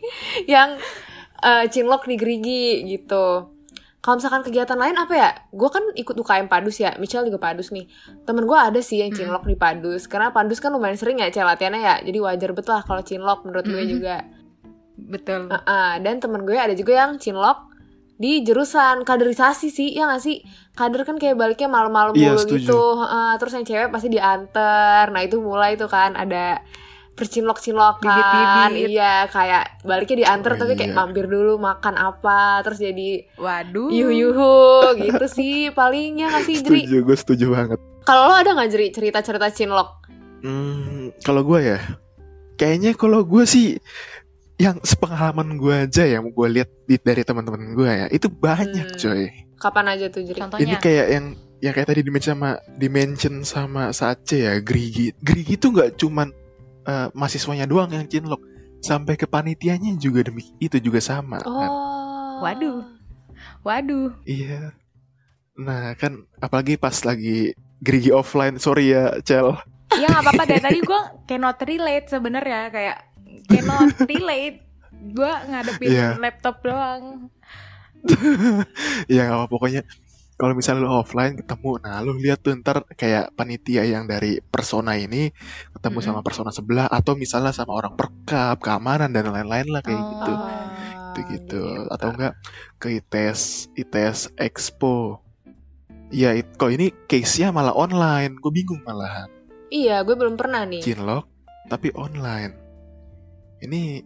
yang 0.46 0.78
eh, 1.42 1.64
cinlok 1.66 2.06
di 2.06 2.14
gerigi 2.14 2.86
gitu 2.86 3.50
kalau 4.00 4.16
misalkan 4.16 4.40
kegiatan 4.40 4.80
lain 4.80 4.96
apa 4.96 5.12
ya 5.12 5.30
gue 5.52 5.68
kan 5.68 5.84
ikut 5.92 6.16
UKM 6.16 6.48
Padus 6.48 6.80
ya 6.80 6.96
Michelle 6.96 7.28
juga 7.28 7.36
Padus 7.36 7.68
nih 7.68 7.84
temen 8.24 8.48
gue 8.48 8.56
ada 8.56 8.80
sih 8.80 9.04
yang 9.04 9.12
cinlok 9.12 9.44
di 9.44 9.56
Padus 9.60 10.08
karena 10.08 10.32
Padus 10.32 10.56
kan 10.56 10.72
lumayan 10.72 10.96
sering 10.96 11.20
ya 11.20 11.28
cel 11.28 11.44
latihannya 11.44 11.80
ya 11.84 11.94
jadi 12.00 12.18
wajar 12.24 12.50
betul 12.56 12.80
lah 12.80 12.84
kalau 12.86 13.04
cinlok 13.04 13.44
menurut 13.44 13.68
gue 13.68 13.76
Mm-mm. 13.76 13.92
juga 13.92 14.16
betul. 15.00 15.48
Heeh, 15.48 15.92
dan 16.04 16.20
temen 16.20 16.44
gue 16.44 16.56
ada 16.56 16.72
juga 16.76 16.92
yang 16.92 17.16
cinlok 17.20 17.69
di 18.20 18.44
jurusan 18.44 19.00
kaderisasi 19.00 19.68
sih 19.68 19.88
ya 19.90 20.04
gak 20.06 20.20
sih 20.20 20.44
kader 20.70 21.02
kan 21.02 21.16
kayak 21.16 21.34
baliknya 21.34 21.66
malam-malam 21.66 22.12
Iya, 22.12 22.30
mulu 22.30 22.40
setuju. 22.42 22.60
gitu 22.60 22.82
Heeh, 22.98 23.32
terus 23.34 23.52
yang 23.54 23.64
cewek 23.64 23.88
pasti 23.88 24.08
diantar 24.08 25.08
nah 25.08 25.20
itu 25.20 25.40
mulai 25.40 25.74
tuh 25.74 25.88
kan 25.88 26.12
ada 26.12 26.60
percinlok-cinlokan 27.16 28.00
Bibit-bibit. 28.70 28.92
iya 28.92 29.24
kayak 29.26 29.64
baliknya 29.82 30.16
diantar 30.20 30.52
Oh, 30.52 30.58
tapi 30.58 30.72
kayak 30.74 30.92
iya. 30.92 30.96
mampir 30.96 31.24
dulu 31.26 31.56
makan 31.56 31.94
apa 31.94 32.60
terus 32.60 32.76
jadi 32.78 33.28
Waduh. 33.34 33.88
yuhu 33.88 34.12
yuhu 34.12 34.54
gitu 34.98 35.26
sih 35.26 35.68
palingnya 35.70 36.28
gak 36.28 36.44
sih 36.44 36.56
Jeri 36.58 36.80
Setuju, 36.82 36.98
gue 37.02 37.16
setuju 37.16 37.46
banget 37.50 37.78
kalau 38.02 38.26
lo 38.26 38.34
ada 38.34 38.52
gak 38.54 38.68
Jeri 38.68 38.88
cerita-cerita 38.90 39.48
cinlok 39.48 40.00
Hmm, 40.40 41.12
kalau 41.20 41.44
gue 41.44 41.60
ya, 41.66 41.76
kayaknya 42.54 42.92
kalau 42.92 43.20
gue 43.22 43.44
sih 43.44 43.76
yang 44.60 44.76
sepengalaman 44.82 45.56
gue 45.56 45.88
aja 45.88 46.04
yang 46.04 46.28
gue 46.28 46.48
lihat 46.52 46.68
dari 47.00 47.24
teman-teman 47.24 47.72
gue 47.72 47.88
ya, 47.88 48.06
itu 48.08 48.28
banyak 48.28 48.86
Hmm. 48.86 49.00
coy. 49.00 49.22
kapan 49.56 49.86
aja 49.90 50.06
tuh 50.08 50.20
Ini 50.20 50.32
Contohnya. 50.34 50.76
kayak 50.78 51.06
yang 51.10 51.26
yang 51.60 51.72
kayak 51.72 51.88
tadi 51.88 52.00
dimention 52.00 52.32
sama 52.34 52.50
dimension 52.74 53.34
sama 53.42 53.82
Sace 53.90 54.40
ya, 54.40 54.56
Grigi. 54.58 55.12
Grigi 55.18 55.56
itu 55.56 55.68
nggak 55.68 55.96
cuman 55.96 56.28
eh, 56.82 57.08
mahasiswanya 57.12 57.64
doang 57.64 57.88
yang 57.88 58.04
cinlok, 58.04 58.40
sampai 58.80 59.14
ke 59.14 59.24
panitianya 59.24 59.96
juga 59.96 60.20
demi 60.22 60.40
itu 60.58 60.76
juga 60.78 60.96
sama. 60.98 61.40
kan. 61.40 61.48
oh 61.70 62.40
Waduh. 62.40 62.80
Waduh. 63.60 64.16
Iya. 64.24 64.72
Nah 65.54 65.92
kan 65.94 66.24
apalagi 66.38 66.76
pas 66.76 66.96
lagi 67.02 67.52
Gerigi 67.78 68.08
offline, 68.10 68.56
sorry 68.56 68.92
ya, 68.92 69.20
Cel. 69.20 69.56
ya 69.90 70.06
nggak 70.06 70.22
apa-apa 70.22 70.44
dari 70.46 70.62
tadi 70.62 70.78
gue 70.86 71.00
cannot 71.26 71.60
relate 71.60 72.08
sebenarnya 72.08 72.70
kayak 72.70 72.96
cannot 73.50 73.98
relate. 74.06 74.58
Gue 74.90 75.32
ngadepin 75.48 75.88
Iya. 75.90 76.08
laptop 76.16 76.62
doang. 76.62 77.28
Ya 79.12 79.28
nggak 79.28 79.36
apa 79.36 79.46
pokoknya 79.46 79.82
kalau 80.40 80.56
misalnya 80.56 80.88
lu 80.88 80.92
offline 80.96 81.36
ketemu 81.36 81.70
nah 81.84 82.00
lu 82.00 82.16
lihat 82.16 82.40
tuh 82.40 82.56
ntar 82.56 82.80
kayak 82.96 83.36
panitia 83.36 83.84
yang 83.84 84.08
dari 84.08 84.40
persona 84.40 84.96
ini 84.96 85.28
ketemu 85.76 85.98
Mm-mm. 86.00 86.08
sama 86.08 86.20
persona 86.24 86.48
sebelah 86.48 86.88
atau 86.88 87.12
misalnya 87.12 87.52
sama 87.52 87.76
orang 87.76 87.92
perkap 87.92 88.56
keamanan 88.56 89.12
dan 89.12 89.28
lain-lain 89.28 89.68
lah 89.68 89.84
kayak 89.84 90.00
Oh. 90.00 90.08
gitu. 90.08 90.32
Gitu 91.10 91.20
gitu 91.28 91.62
atau 91.92 92.08
enggak 92.14 92.32
ke 92.78 92.96
ITS 92.96 93.68
ITS 93.76 94.32
Expo. 94.38 95.20
Ya 96.08 96.32
it, 96.32 96.56
kok 96.56 96.72
ini 96.72 96.90
case 97.04 97.38
nya 97.38 97.52
malah 97.52 97.70
online. 97.70 98.34
Gue 98.40 98.50
bingung 98.50 98.80
malahan. 98.82 99.28
Iya, 99.68 100.02
gue 100.02 100.16
belum 100.16 100.34
pernah 100.34 100.64
nih. 100.64 100.80
Cinlok 100.82 101.28
tapi 101.68 101.92
online 101.94 102.56
ini 103.64 104.04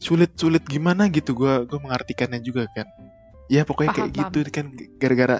sulit-sulit 0.00 0.64
gimana 0.64 1.06
gitu 1.12 1.36
gue 1.36 1.66
gue 1.68 1.78
mengartikannya 1.78 2.40
juga 2.40 2.66
kan. 2.72 2.86
Ya 3.50 3.66
pokoknya 3.66 3.90
kayak 3.94 4.10
Paham, 4.14 4.20
gitu 4.30 4.38
kan 4.50 4.66
gara-gara 4.96 5.38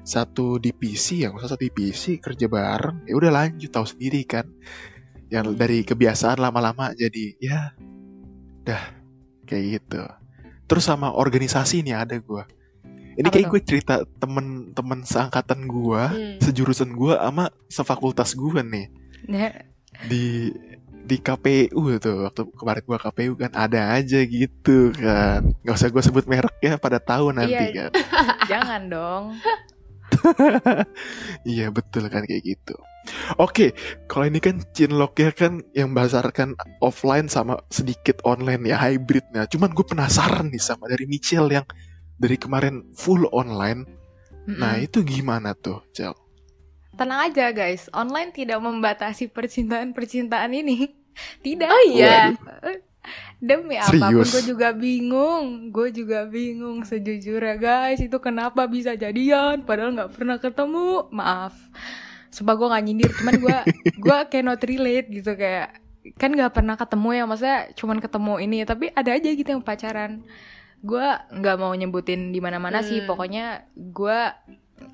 satu 0.00 0.56
divisi 0.56 1.22
yang 1.28 1.36
satu 1.36 1.60
divisi 1.60 2.16
kerja 2.16 2.48
bareng 2.48 3.04
ya 3.04 3.14
udah 3.20 3.30
lanjut 3.30 3.70
tahu 3.70 3.86
sendiri 3.86 4.24
kan. 4.24 4.48
Yang 5.30 5.46
dari 5.54 5.78
kebiasaan 5.86 6.42
lama-lama 6.42 6.90
jadi 6.96 7.36
ya 7.38 7.76
dah 8.64 8.82
kayak 9.46 9.64
gitu. 9.78 10.02
Terus 10.66 10.84
sama 10.86 11.12
organisasi 11.14 11.82
nih 11.84 11.96
ada 11.98 12.16
gue 12.18 12.42
ini 13.20 13.28
Apa 13.28 13.36
kayak 13.36 13.48
gue 13.52 13.60
cerita 13.66 13.94
temen-temen 14.16 15.04
seangkatan 15.04 15.68
gue 15.68 16.02
Hmm. 16.08 16.38
sejurusan 16.40 16.94
gue 16.96 17.14
sama 17.18 17.52
sefakultas 17.68 18.32
gue 18.32 18.62
nih. 18.64 18.86
Ya, 19.28 19.50
di 20.08 20.54
di 21.10 21.18
KPU 21.18 21.98
tuh 21.98 22.30
waktu 22.30 22.42
kemarin 22.54 22.82
gua 22.86 22.98
KPU 23.02 23.34
kan 23.34 23.50
ada 23.58 23.98
aja 23.98 24.22
gitu 24.22 24.94
kan. 24.94 25.42
Nggak 25.66 25.74
usah 25.74 25.90
gue 25.90 26.02
sebut 26.06 26.24
merek 26.30 26.54
ya 26.62 26.78
pada 26.78 27.02
tahu 27.02 27.34
nanti 27.34 27.50
Iya. 27.58 27.66
kan. 27.78 27.90
Jangan 28.46 28.82
dong. 28.86 29.24
Iya 31.48 31.72
betul 31.74 32.06
kan 32.12 32.22
kayak 32.22 32.44
gitu. 32.46 32.76
Oke 33.40 33.72
kalau 34.06 34.28
ini 34.28 34.38
kan 34.38 34.62
Cinlok 34.76 35.18
ya 35.18 35.30
kan 35.34 35.64
yang 35.74 35.90
berdasarkan 35.96 36.54
offline 36.84 37.26
sama 37.26 37.58
sedikit 37.74 38.22
online 38.22 38.70
ya 38.70 38.78
hybridnya. 38.78 39.50
Cuman 39.50 39.74
gue 39.74 39.82
penasaran 39.82 40.52
nih 40.52 40.62
sama 40.62 40.86
dari 40.86 41.10
Michel 41.10 41.50
yang 41.50 41.66
dari 42.20 42.36
kemarin 42.38 42.86
full 42.94 43.26
online. 43.34 43.88
Nah 44.46 44.78
Mm-mm. 44.78 44.86
itu 44.86 45.02
gimana 45.02 45.56
tuh 45.58 45.82
Cel 45.90 46.14
tenang 47.00 47.32
aja 47.32 47.48
guys. 47.48 47.88
Online 47.96 48.28
tidak 48.28 48.60
membatasi 48.60 49.32
percintaan 49.32 49.96
percintaan 49.96 50.52
ini 50.52 50.99
tidak. 51.44 51.68
Oh 51.70 51.82
iya. 51.88 52.34
demi 53.40 53.80
apa 53.80 54.12
pun 54.12 54.26
gue 54.26 54.42
juga 54.44 54.76
bingung. 54.76 55.72
Gue 55.72 55.88
juga 55.90 56.28
bingung 56.28 56.84
sejujurnya 56.84 57.56
guys. 57.56 58.00
Itu 58.04 58.20
kenapa 58.20 58.68
bisa 58.68 58.92
jadian? 58.94 59.64
Padahal 59.64 59.96
nggak 59.96 60.12
pernah 60.12 60.36
ketemu. 60.36 61.08
Maaf. 61.08 61.56
Sumpah 62.30 62.54
gue 62.54 62.68
gak 62.70 62.84
nyindir. 62.86 63.10
Cuman 63.10 63.34
gue 63.42 63.58
gue 64.04 64.18
cannot 64.30 64.60
relate 64.62 65.08
gitu 65.10 65.34
Kayak 65.34 65.82
Kan 66.16 66.32
gak 66.32 66.56
pernah 66.56 66.76
ketemu 66.78 67.08
ya. 67.12 67.24
Maksudnya 67.26 67.58
cuman 67.76 67.98
ketemu 67.98 68.34
ini. 68.44 68.56
Tapi 68.64 68.86
ada 68.94 69.10
aja 69.16 69.28
gitu 69.32 69.48
yang 69.48 69.64
pacaran. 69.64 70.22
Gue 70.80 71.06
gak 71.28 71.56
mau 71.58 71.72
nyebutin 71.74 72.30
di 72.30 72.40
mana 72.40 72.60
mana 72.62 72.84
sih. 72.84 73.02
Hmm. 73.02 73.08
Pokoknya 73.08 73.66
gue 73.74 74.20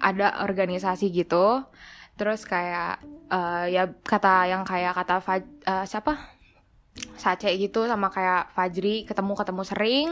ada 0.02 0.42
organisasi 0.42 1.14
gitu 1.14 1.62
Terus 2.16 2.42
kayak 2.42 2.98
eh, 3.28 3.64
Ya 3.70 3.84
kata 3.86 4.48
yang 4.48 4.64
kayak 4.64 4.96
kata 4.96 5.20
Faj- 5.20 5.60
eh, 5.62 5.84
Siapa? 5.84 6.36
Sace 7.16 7.52
gitu 7.52 7.84
sama 7.84 8.08
kayak 8.08 8.56
Fajri 8.56 9.04
ketemu-ketemu 9.04 9.62
sering 9.68 10.08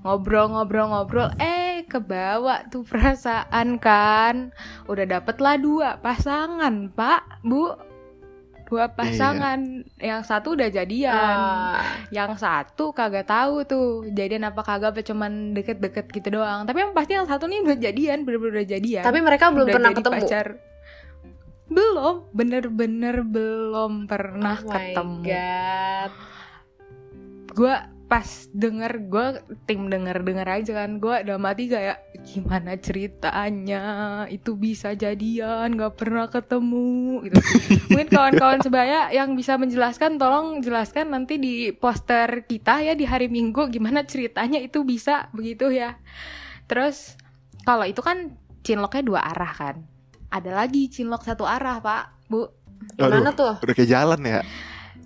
ngobrol-ngobrol-ngobrol 0.00 1.36
eh 1.36 1.84
kebawa 1.84 2.64
tuh 2.72 2.88
perasaan 2.88 3.76
kan. 3.76 4.48
Udah 4.88 5.04
dapet 5.04 5.36
lah 5.44 5.60
dua 5.60 6.00
pasangan 6.00 6.88
pak 6.88 7.44
bu. 7.44 7.76
Dua 8.64 8.88
pasangan. 8.88 9.84
Yang 10.00 10.20
satu 10.24 10.56
udah 10.56 10.72
jadian. 10.72 11.12
Ah, 11.12 11.84
yang 12.08 12.32
satu 12.40 12.96
kagak 12.96 13.28
tahu 13.28 13.68
tuh 13.68 14.08
jadian 14.08 14.48
apa 14.48 14.64
kagak 14.64 14.96
apa 14.96 15.04
cuman 15.04 15.52
deket-deket 15.52 16.08
gitu 16.08 16.40
doang. 16.40 16.64
Tapi 16.64 16.80
yang 16.80 16.96
pasti 16.96 17.12
yang 17.12 17.28
satu 17.28 17.44
nih 17.44 17.60
udah 17.60 17.76
jadian 17.76 18.24
bener-bener 18.24 18.64
udah 18.64 18.68
jadian. 18.72 19.04
Tapi 19.04 19.20
mereka 19.20 19.52
belum 19.52 19.68
Udah 19.68 19.74
pernah 19.76 19.92
jadi 19.92 20.00
ketemu. 20.00 20.16
pacar. 20.16 20.46
Belum 21.72 22.14
bener-bener 22.36 23.24
belum 23.24 24.06
pernah 24.06 24.60
oh 24.60 24.68
my 24.68 24.72
ketemu. 24.72 25.16
God. 25.26 26.12
gue 27.52 27.74
pas 28.12 28.28
denger 28.52 29.08
gue 29.08 29.26
tim 29.64 29.88
denger 29.88 30.20
denger 30.20 30.44
aja 30.44 30.84
kan 30.84 31.00
gue 31.00 31.16
udah 31.24 31.40
mati 31.40 31.64
kayak 31.72 32.12
gimana 32.28 32.76
ceritanya? 32.76 33.84
Itu 34.28 34.60
bisa 34.60 34.92
jadian 34.92 35.72
nggak 35.72 35.96
pernah 35.96 36.28
ketemu 36.28 37.24
gitu. 37.24 37.40
Mungkin 37.88 38.08
kawan-kawan 38.12 38.60
sebaya 38.60 39.08
yang 39.16 39.32
bisa 39.32 39.56
menjelaskan 39.56 40.20
tolong 40.20 40.60
jelaskan 40.60 41.08
nanti 41.08 41.40
di 41.40 41.72
poster 41.72 42.44
kita 42.44 42.84
ya 42.84 42.92
di 42.92 43.08
hari 43.08 43.32
minggu 43.32 43.72
gimana 43.72 44.04
ceritanya 44.04 44.60
itu 44.60 44.84
bisa 44.84 45.32
begitu 45.32 45.72
ya. 45.72 45.96
Terus 46.68 47.16
kalau 47.64 47.88
itu 47.88 48.04
kan 48.04 48.36
cinloknya 48.60 49.02
dua 49.08 49.20
arah 49.24 49.52
kan 49.56 49.76
ada 50.32 50.50
lagi 50.56 50.88
cinlok 50.88 51.28
satu 51.28 51.44
arah 51.44 51.84
pak. 51.84 52.24
Bu. 52.32 52.48
Aduh, 52.96 53.12
Gimana 53.12 53.30
tuh? 53.36 53.54
udah 53.60 53.74
kayak 53.76 53.90
jalan 53.92 54.20
ya? 54.24 54.40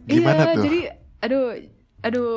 Gimana 0.07 0.43
iya, 0.47 0.55
tuh? 0.55 0.63
jadi 0.65 0.81
aduh 1.21 1.47
aduh 2.07 2.33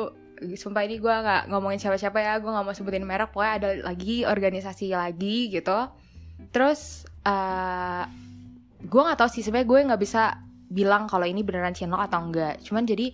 sumpah 0.58 0.82
ini 0.84 0.98
gue 0.98 1.14
nggak 1.14 1.52
ngomongin 1.52 1.78
siapa-siapa 1.78 2.18
ya 2.18 2.42
gue 2.42 2.50
nggak 2.50 2.66
mau 2.66 2.74
sebutin 2.74 3.06
merek 3.06 3.30
pokoknya 3.30 3.52
ada 3.62 3.68
lagi 3.86 4.26
organisasi 4.26 4.92
lagi 4.92 5.48
gitu. 5.54 5.78
Terus 6.50 7.06
eh 7.22 8.04
gue 8.80 9.00
nggak 9.00 9.18
tahu 9.20 9.28
sih 9.30 9.44
sebenarnya 9.44 9.68
gue 9.68 9.78
nggak 9.92 10.02
bisa 10.02 10.22
bilang 10.70 11.10
kalau 11.10 11.26
ini 11.26 11.42
beneran 11.42 11.74
cinlok 11.74 12.06
atau 12.06 12.22
enggak 12.22 12.62
cuman 12.62 12.86
jadi 12.86 13.10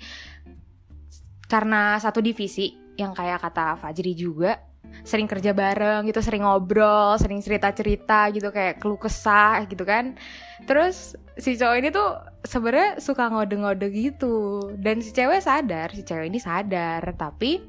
karena 1.48 1.96
satu 1.96 2.20
divisi 2.20 2.76
yang 3.00 3.16
kayak 3.16 3.40
kata 3.40 3.80
Fajri 3.80 4.12
juga 4.12 4.60
sering 5.06 5.30
kerja 5.30 5.54
bareng 5.54 6.02
gitu 6.10 6.18
sering 6.18 6.42
ngobrol 6.42 7.14
sering 7.14 7.38
cerita 7.38 7.70
cerita 7.70 8.26
gitu 8.34 8.50
kayak 8.50 8.82
keluh 8.82 8.98
kesah 8.98 9.62
gitu 9.70 9.86
kan. 9.86 10.18
Terus 10.66 11.14
si 11.38 11.54
cowok 11.54 11.76
ini 11.78 11.88
tuh 11.94 12.18
sebenarnya 12.42 12.98
suka 12.98 13.30
ngode-ngode 13.30 13.86
gitu. 13.94 14.66
Dan 14.74 14.98
si 14.98 15.14
cewek 15.14 15.38
sadar 15.38 15.94
si 15.94 16.02
cewek 16.02 16.26
ini 16.26 16.42
sadar 16.42 17.02
tapi 17.14 17.62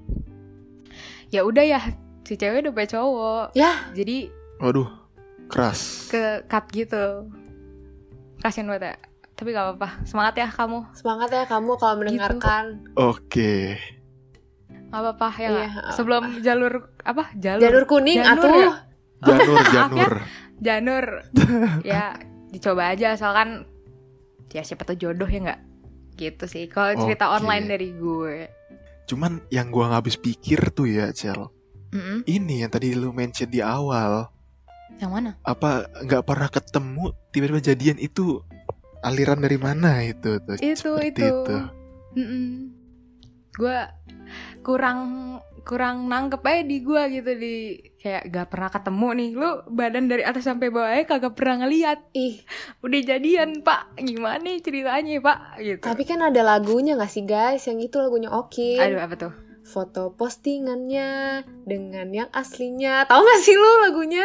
ya 1.30 1.46
udah 1.46 1.62
ya 1.62 1.82
si 2.26 2.34
cewek 2.36 2.66
udah 2.66 2.74
punya 2.74 2.90
cowok. 2.98 3.46
Ya. 3.54 3.86
jadi 3.94 4.34
waduh 4.58 4.90
keras. 5.48 6.10
Ke 6.10 6.42
cut 6.50 6.66
gitu. 6.74 7.30
Kasian 8.42 8.66
banget 8.66 8.94
ya. 8.94 8.96
Tapi 9.38 9.54
gak 9.54 9.66
apa-apa. 9.70 10.02
Semangat 10.10 10.34
ya 10.42 10.50
kamu. 10.50 10.90
Semangat 10.98 11.30
ya 11.30 11.46
kamu 11.46 11.78
kalau 11.78 12.02
mendengarkan. 12.02 12.82
oke 12.98 13.78
gak 14.88 15.02
apa-apa 15.04 15.28
ya 15.36 15.48
nggak? 15.52 15.70
Iya. 15.70 15.92
sebelum 15.94 16.24
jalur 16.40 16.74
apa? 17.04 17.24
Jalur? 17.36 17.62
Janur 17.64 17.84
kuning 17.86 18.20
Janur 18.24 18.44
atuh. 18.44 18.52
ya? 18.56 18.72
janur 19.18 19.58
ya. 19.58 19.66
janur 19.74 20.14
janur 20.58 21.06
ya 21.96 22.04
dicoba 22.54 22.84
aja 22.94 23.18
asalkan 23.18 23.66
ya 24.54 24.62
siapa 24.64 24.88
tuh 24.88 24.98
jodoh 24.98 25.28
ya 25.28 25.40
nggak? 25.44 25.62
Gitu 26.18 26.44
sih 26.50 26.66
kalau 26.72 26.98
cerita 26.98 27.30
online 27.30 27.66
dari 27.68 27.94
gue. 27.94 28.50
Cuman 29.06 29.40
yang 29.54 29.70
gua 29.70 29.92
nggak 29.92 30.02
habis 30.08 30.18
pikir 30.18 30.72
tuh 30.74 30.88
ya 30.90 31.12
Cel. 31.14 31.52
Mm-mm. 31.88 32.28
ini 32.28 32.68
yang 32.68 32.72
tadi 32.72 32.92
lu 32.92 33.16
mention 33.16 33.48
di 33.48 33.64
awal. 33.64 34.28
Yang 35.00 35.12
mana? 35.12 35.32
Apa 35.48 35.88
nggak 36.04 36.24
pernah 36.28 36.50
ketemu 36.52 37.16
tiba-tiba 37.32 37.62
jadian 37.64 37.96
itu 37.96 38.44
aliran 39.08 39.40
dari 39.40 39.56
mana 39.56 40.04
itu 40.04 40.36
tuh? 40.44 40.60
Itu 40.60 41.00
Seperti 41.00 41.24
itu, 41.24 41.56
gue 43.58 43.78
kurang 44.62 45.00
kurang 45.62 46.08
nangkep 46.08 46.40
aja 46.40 46.62
di 46.64 46.78
gue 46.80 47.02
gitu 47.12 47.32
di 47.34 47.56
kayak 47.98 48.30
gak 48.30 48.48
pernah 48.48 48.70
ketemu 48.70 49.08
nih 49.14 49.30
lu 49.34 49.50
badan 49.68 50.06
dari 50.06 50.24
atas 50.24 50.46
sampai 50.46 50.70
bawah 50.70 50.88
aja 50.88 51.04
kagak 51.06 51.34
pernah 51.34 51.62
ngeliat 51.62 52.08
Ih, 52.14 52.40
udah 52.80 53.00
jadian 53.02 53.60
pak 53.62 53.98
gimana 53.98 54.40
nih 54.40 54.62
ceritanya 54.62 55.20
pak 55.20 55.38
gitu 55.60 55.84
tapi 55.84 56.04
kan 56.04 56.24
ada 56.24 56.40
lagunya 56.42 56.96
gak 56.96 57.10
sih 57.10 57.24
guys? 57.24 57.66
Yang 57.66 57.80
itu 57.86 57.96
lagunya 57.98 58.30
Okin. 58.30 58.80
aduh 58.80 59.02
apa 59.02 59.16
tuh 59.18 59.34
Foto 59.68 60.16
postingannya 60.16 61.44
dengan 61.68 62.08
yang 62.08 62.32
aslinya. 62.32 63.04
Tahu 63.04 63.20
gak 63.20 63.42
sih 63.42 63.52
lu 63.52 63.72
lagunya? 63.82 64.24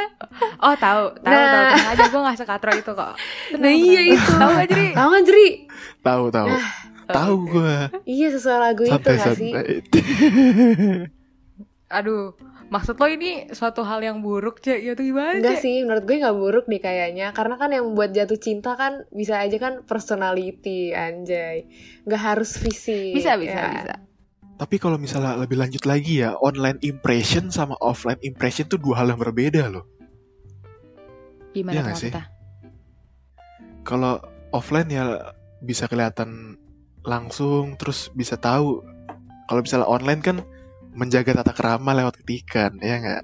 oh 0.61 0.77
tahu 0.77 1.11
tahu 1.18 1.27
Nah. 1.27 1.42
tahu 1.42 1.64
tenang 1.75 1.90
aja 1.90 2.05
gue 2.07 2.21
gak 2.23 2.38
sekatro 2.38 2.71
itu 2.73 2.92
kok 2.92 3.12
Nah, 3.59 3.73
iya 3.73 4.01
itu. 4.07 4.31
tahu 4.33 4.51
gak 4.55 4.68
jadi 4.71 4.87
Tahu 4.95 5.09
gak 5.11 5.25
Jeri? 5.27 5.49
tahu 5.99 6.25
tahu 6.31 6.49
tahu 7.14 7.35
gua 7.48 7.77
Iya 8.09 8.29
sesuai 8.33 8.59
lagu 8.59 8.83
itu 8.88 9.09
gak 9.09 9.37
sih? 9.37 9.53
aduh 11.92 12.33
maksud 12.72 12.96
lo 12.96 13.05
ini 13.05 13.53
suatu 13.53 13.85
hal 13.85 14.01
yang 14.01 14.25
buruk 14.25 14.64
cek 14.64 14.81
ya 14.81 14.96
tuh 14.96 15.05
gimana 15.05 15.37
Enggak 15.37 15.61
sih, 15.61 15.85
menurut 15.85 16.09
gue 16.09 16.16
nggak 16.25 16.38
buruk 16.40 16.64
nih 16.72 16.81
kayaknya. 16.81 17.27
Karena 17.37 17.61
kan 17.61 17.68
yang 17.68 17.85
membuat 17.92 18.16
jatuh 18.16 18.40
cinta 18.40 18.72
kan 18.81 19.05
bisa 19.12 19.37
aja 19.37 19.61
kan 19.61 19.85
personality, 19.85 20.96
anjay. 20.96 21.68
Nggak 22.09 22.22
harus 22.33 22.57
fisik. 22.57 23.12
bisa 23.12 23.37
bisa 23.37 23.61
ya. 23.61 23.68
bisa 23.77 23.94
Tapi 24.57 24.81
kalau 24.81 24.96
misalnya 24.96 25.37
lebih 25.37 25.61
lanjut 25.61 25.85
lagi 25.85 26.25
ya, 26.25 26.33
online 26.40 26.81
impression 26.81 27.53
sama 27.53 27.77
offline 27.77 28.20
impression 28.25 28.64
tuh 28.64 28.81
dua 28.81 29.05
hal 29.05 29.12
yang 29.12 29.20
berbeda 29.20 29.68
loh. 29.68 29.85
gimana 31.53 31.77
Iya 31.77 31.81
nggak 31.85 31.98
sih? 32.01 32.12
Kalau 33.85 34.16
offline 34.57 34.88
ya 34.88 35.05
bisa 35.61 35.85
kelihatan 35.85 36.57
langsung, 37.03 37.75
terus 37.75 38.09
bisa 38.12 38.35
tahu. 38.35 38.83
Kalau 39.45 39.61
misalnya 39.61 39.87
online 39.87 40.21
kan 40.21 40.37
menjaga 40.93 41.41
tata 41.41 41.53
krama 41.53 41.93
lewat 41.93 42.21
ketikan, 42.21 42.77
ya 42.79 42.97
nggak? 42.97 43.23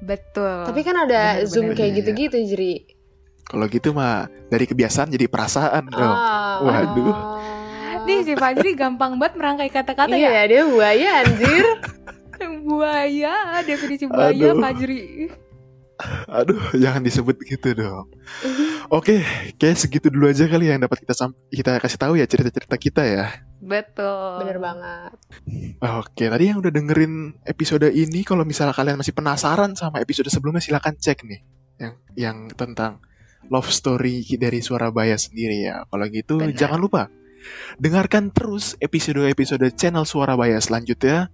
betul 0.00 0.62
Tapi 0.64 0.80
kan 0.80 0.96
ada 1.00 1.40
Bener, 1.40 1.48
zoom 1.48 1.64
bener, 1.66 1.76
kayak 1.76 1.90
bener. 1.90 1.98
gitu-gitu, 2.02 2.36
Jeri. 2.46 2.74
Kalau 3.42 3.66
gitu 3.66 3.90
mah 3.90 4.14
dari 4.46 4.64
kebiasaan 4.64 5.08
jadi 5.08 5.26
perasaan 5.26 5.84
dong. 5.86 6.02
Ah. 6.12 6.58
Waduh. 6.60 7.16
nih 8.02 8.22
si 8.22 8.32
Fajri 8.34 8.78
gampang 8.78 9.18
banget 9.18 9.34
merangkai 9.34 9.66
kata-kata 9.66 10.14
Iya, 10.14 10.30
ya 10.30 10.42
dia 10.46 10.62
buaya 10.62 11.10
anjir. 11.20 11.66
buaya 12.68 13.34
definisi 13.62 14.06
buaya 14.06 14.30
Aduh. 14.50 14.62
Fajri 14.62 15.00
Aduh, 16.28 16.60
jangan 16.82 17.00
disebut 17.00 17.36
gitu 17.44 17.72
dong. 17.72 18.12
Oke, 18.92 19.24
kayak 19.56 19.80
segitu 19.80 20.12
dulu 20.12 20.30
aja 20.30 20.46
kali 20.46 20.68
yang 20.70 20.78
dapat 20.78 21.02
kita 21.02 21.14
sam- 21.16 21.36
kita 21.50 21.80
kasih 21.82 21.98
tahu 21.98 22.14
ya 22.20 22.26
cerita-cerita 22.28 22.76
kita 22.76 23.02
ya. 23.02 23.26
betul 23.56 24.44
Bener 24.44 24.60
banget. 24.60 25.16
Oke, 25.80 26.28
tadi 26.28 26.44
yang 26.52 26.60
udah 26.60 26.70
dengerin 26.70 27.40
episode 27.48 27.88
ini, 27.88 28.22
kalau 28.22 28.44
misalnya 28.44 28.76
kalian 28.76 29.00
masih 29.00 29.16
penasaran 29.16 29.72
sama 29.74 29.98
episode 29.98 30.28
sebelumnya, 30.28 30.60
silahkan 30.62 30.94
cek 30.94 31.24
nih 31.24 31.40
yang 31.80 31.94
yang 32.14 32.36
tentang 32.52 33.00
love 33.48 33.72
story 33.72 34.22
dari 34.36 34.60
Surabaya 34.60 35.16
sendiri 35.16 35.66
ya. 35.66 35.82
Kalau 35.88 36.06
gitu, 36.12 36.36
Benar. 36.38 36.54
jangan 36.54 36.78
lupa 36.78 37.02
dengarkan 37.78 38.34
terus 38.34 38.74
episode-episode 38.82 39.70
channel 39.78 40.02
Surabaya 40.02 40.58
selanjutnya 40.58 41.30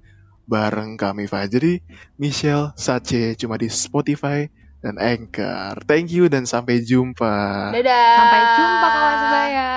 bareng 0.52 1.00
kami 1.00 1.24
Fajri, 1.24 1.80
Michelle, 2.20 2.76
Sace 2.76 3.32
cuma 3.40 3.56
di 3.56 3.72
Spotify 3.72 4.44
dan 4.84 5.00
Anchor. 5.00 5.80
Thank 5.88 6.12
you 6.12 6.28
dan 6.28 6.44
sampai 6.44 6.84
jumpa. 6.84 7.72
Dadah. 7.72 8.16
sampai 8.20 8.40
jumpa 8.60 8.86
kawan 8.92 9.16
sebaya 9.24 9.72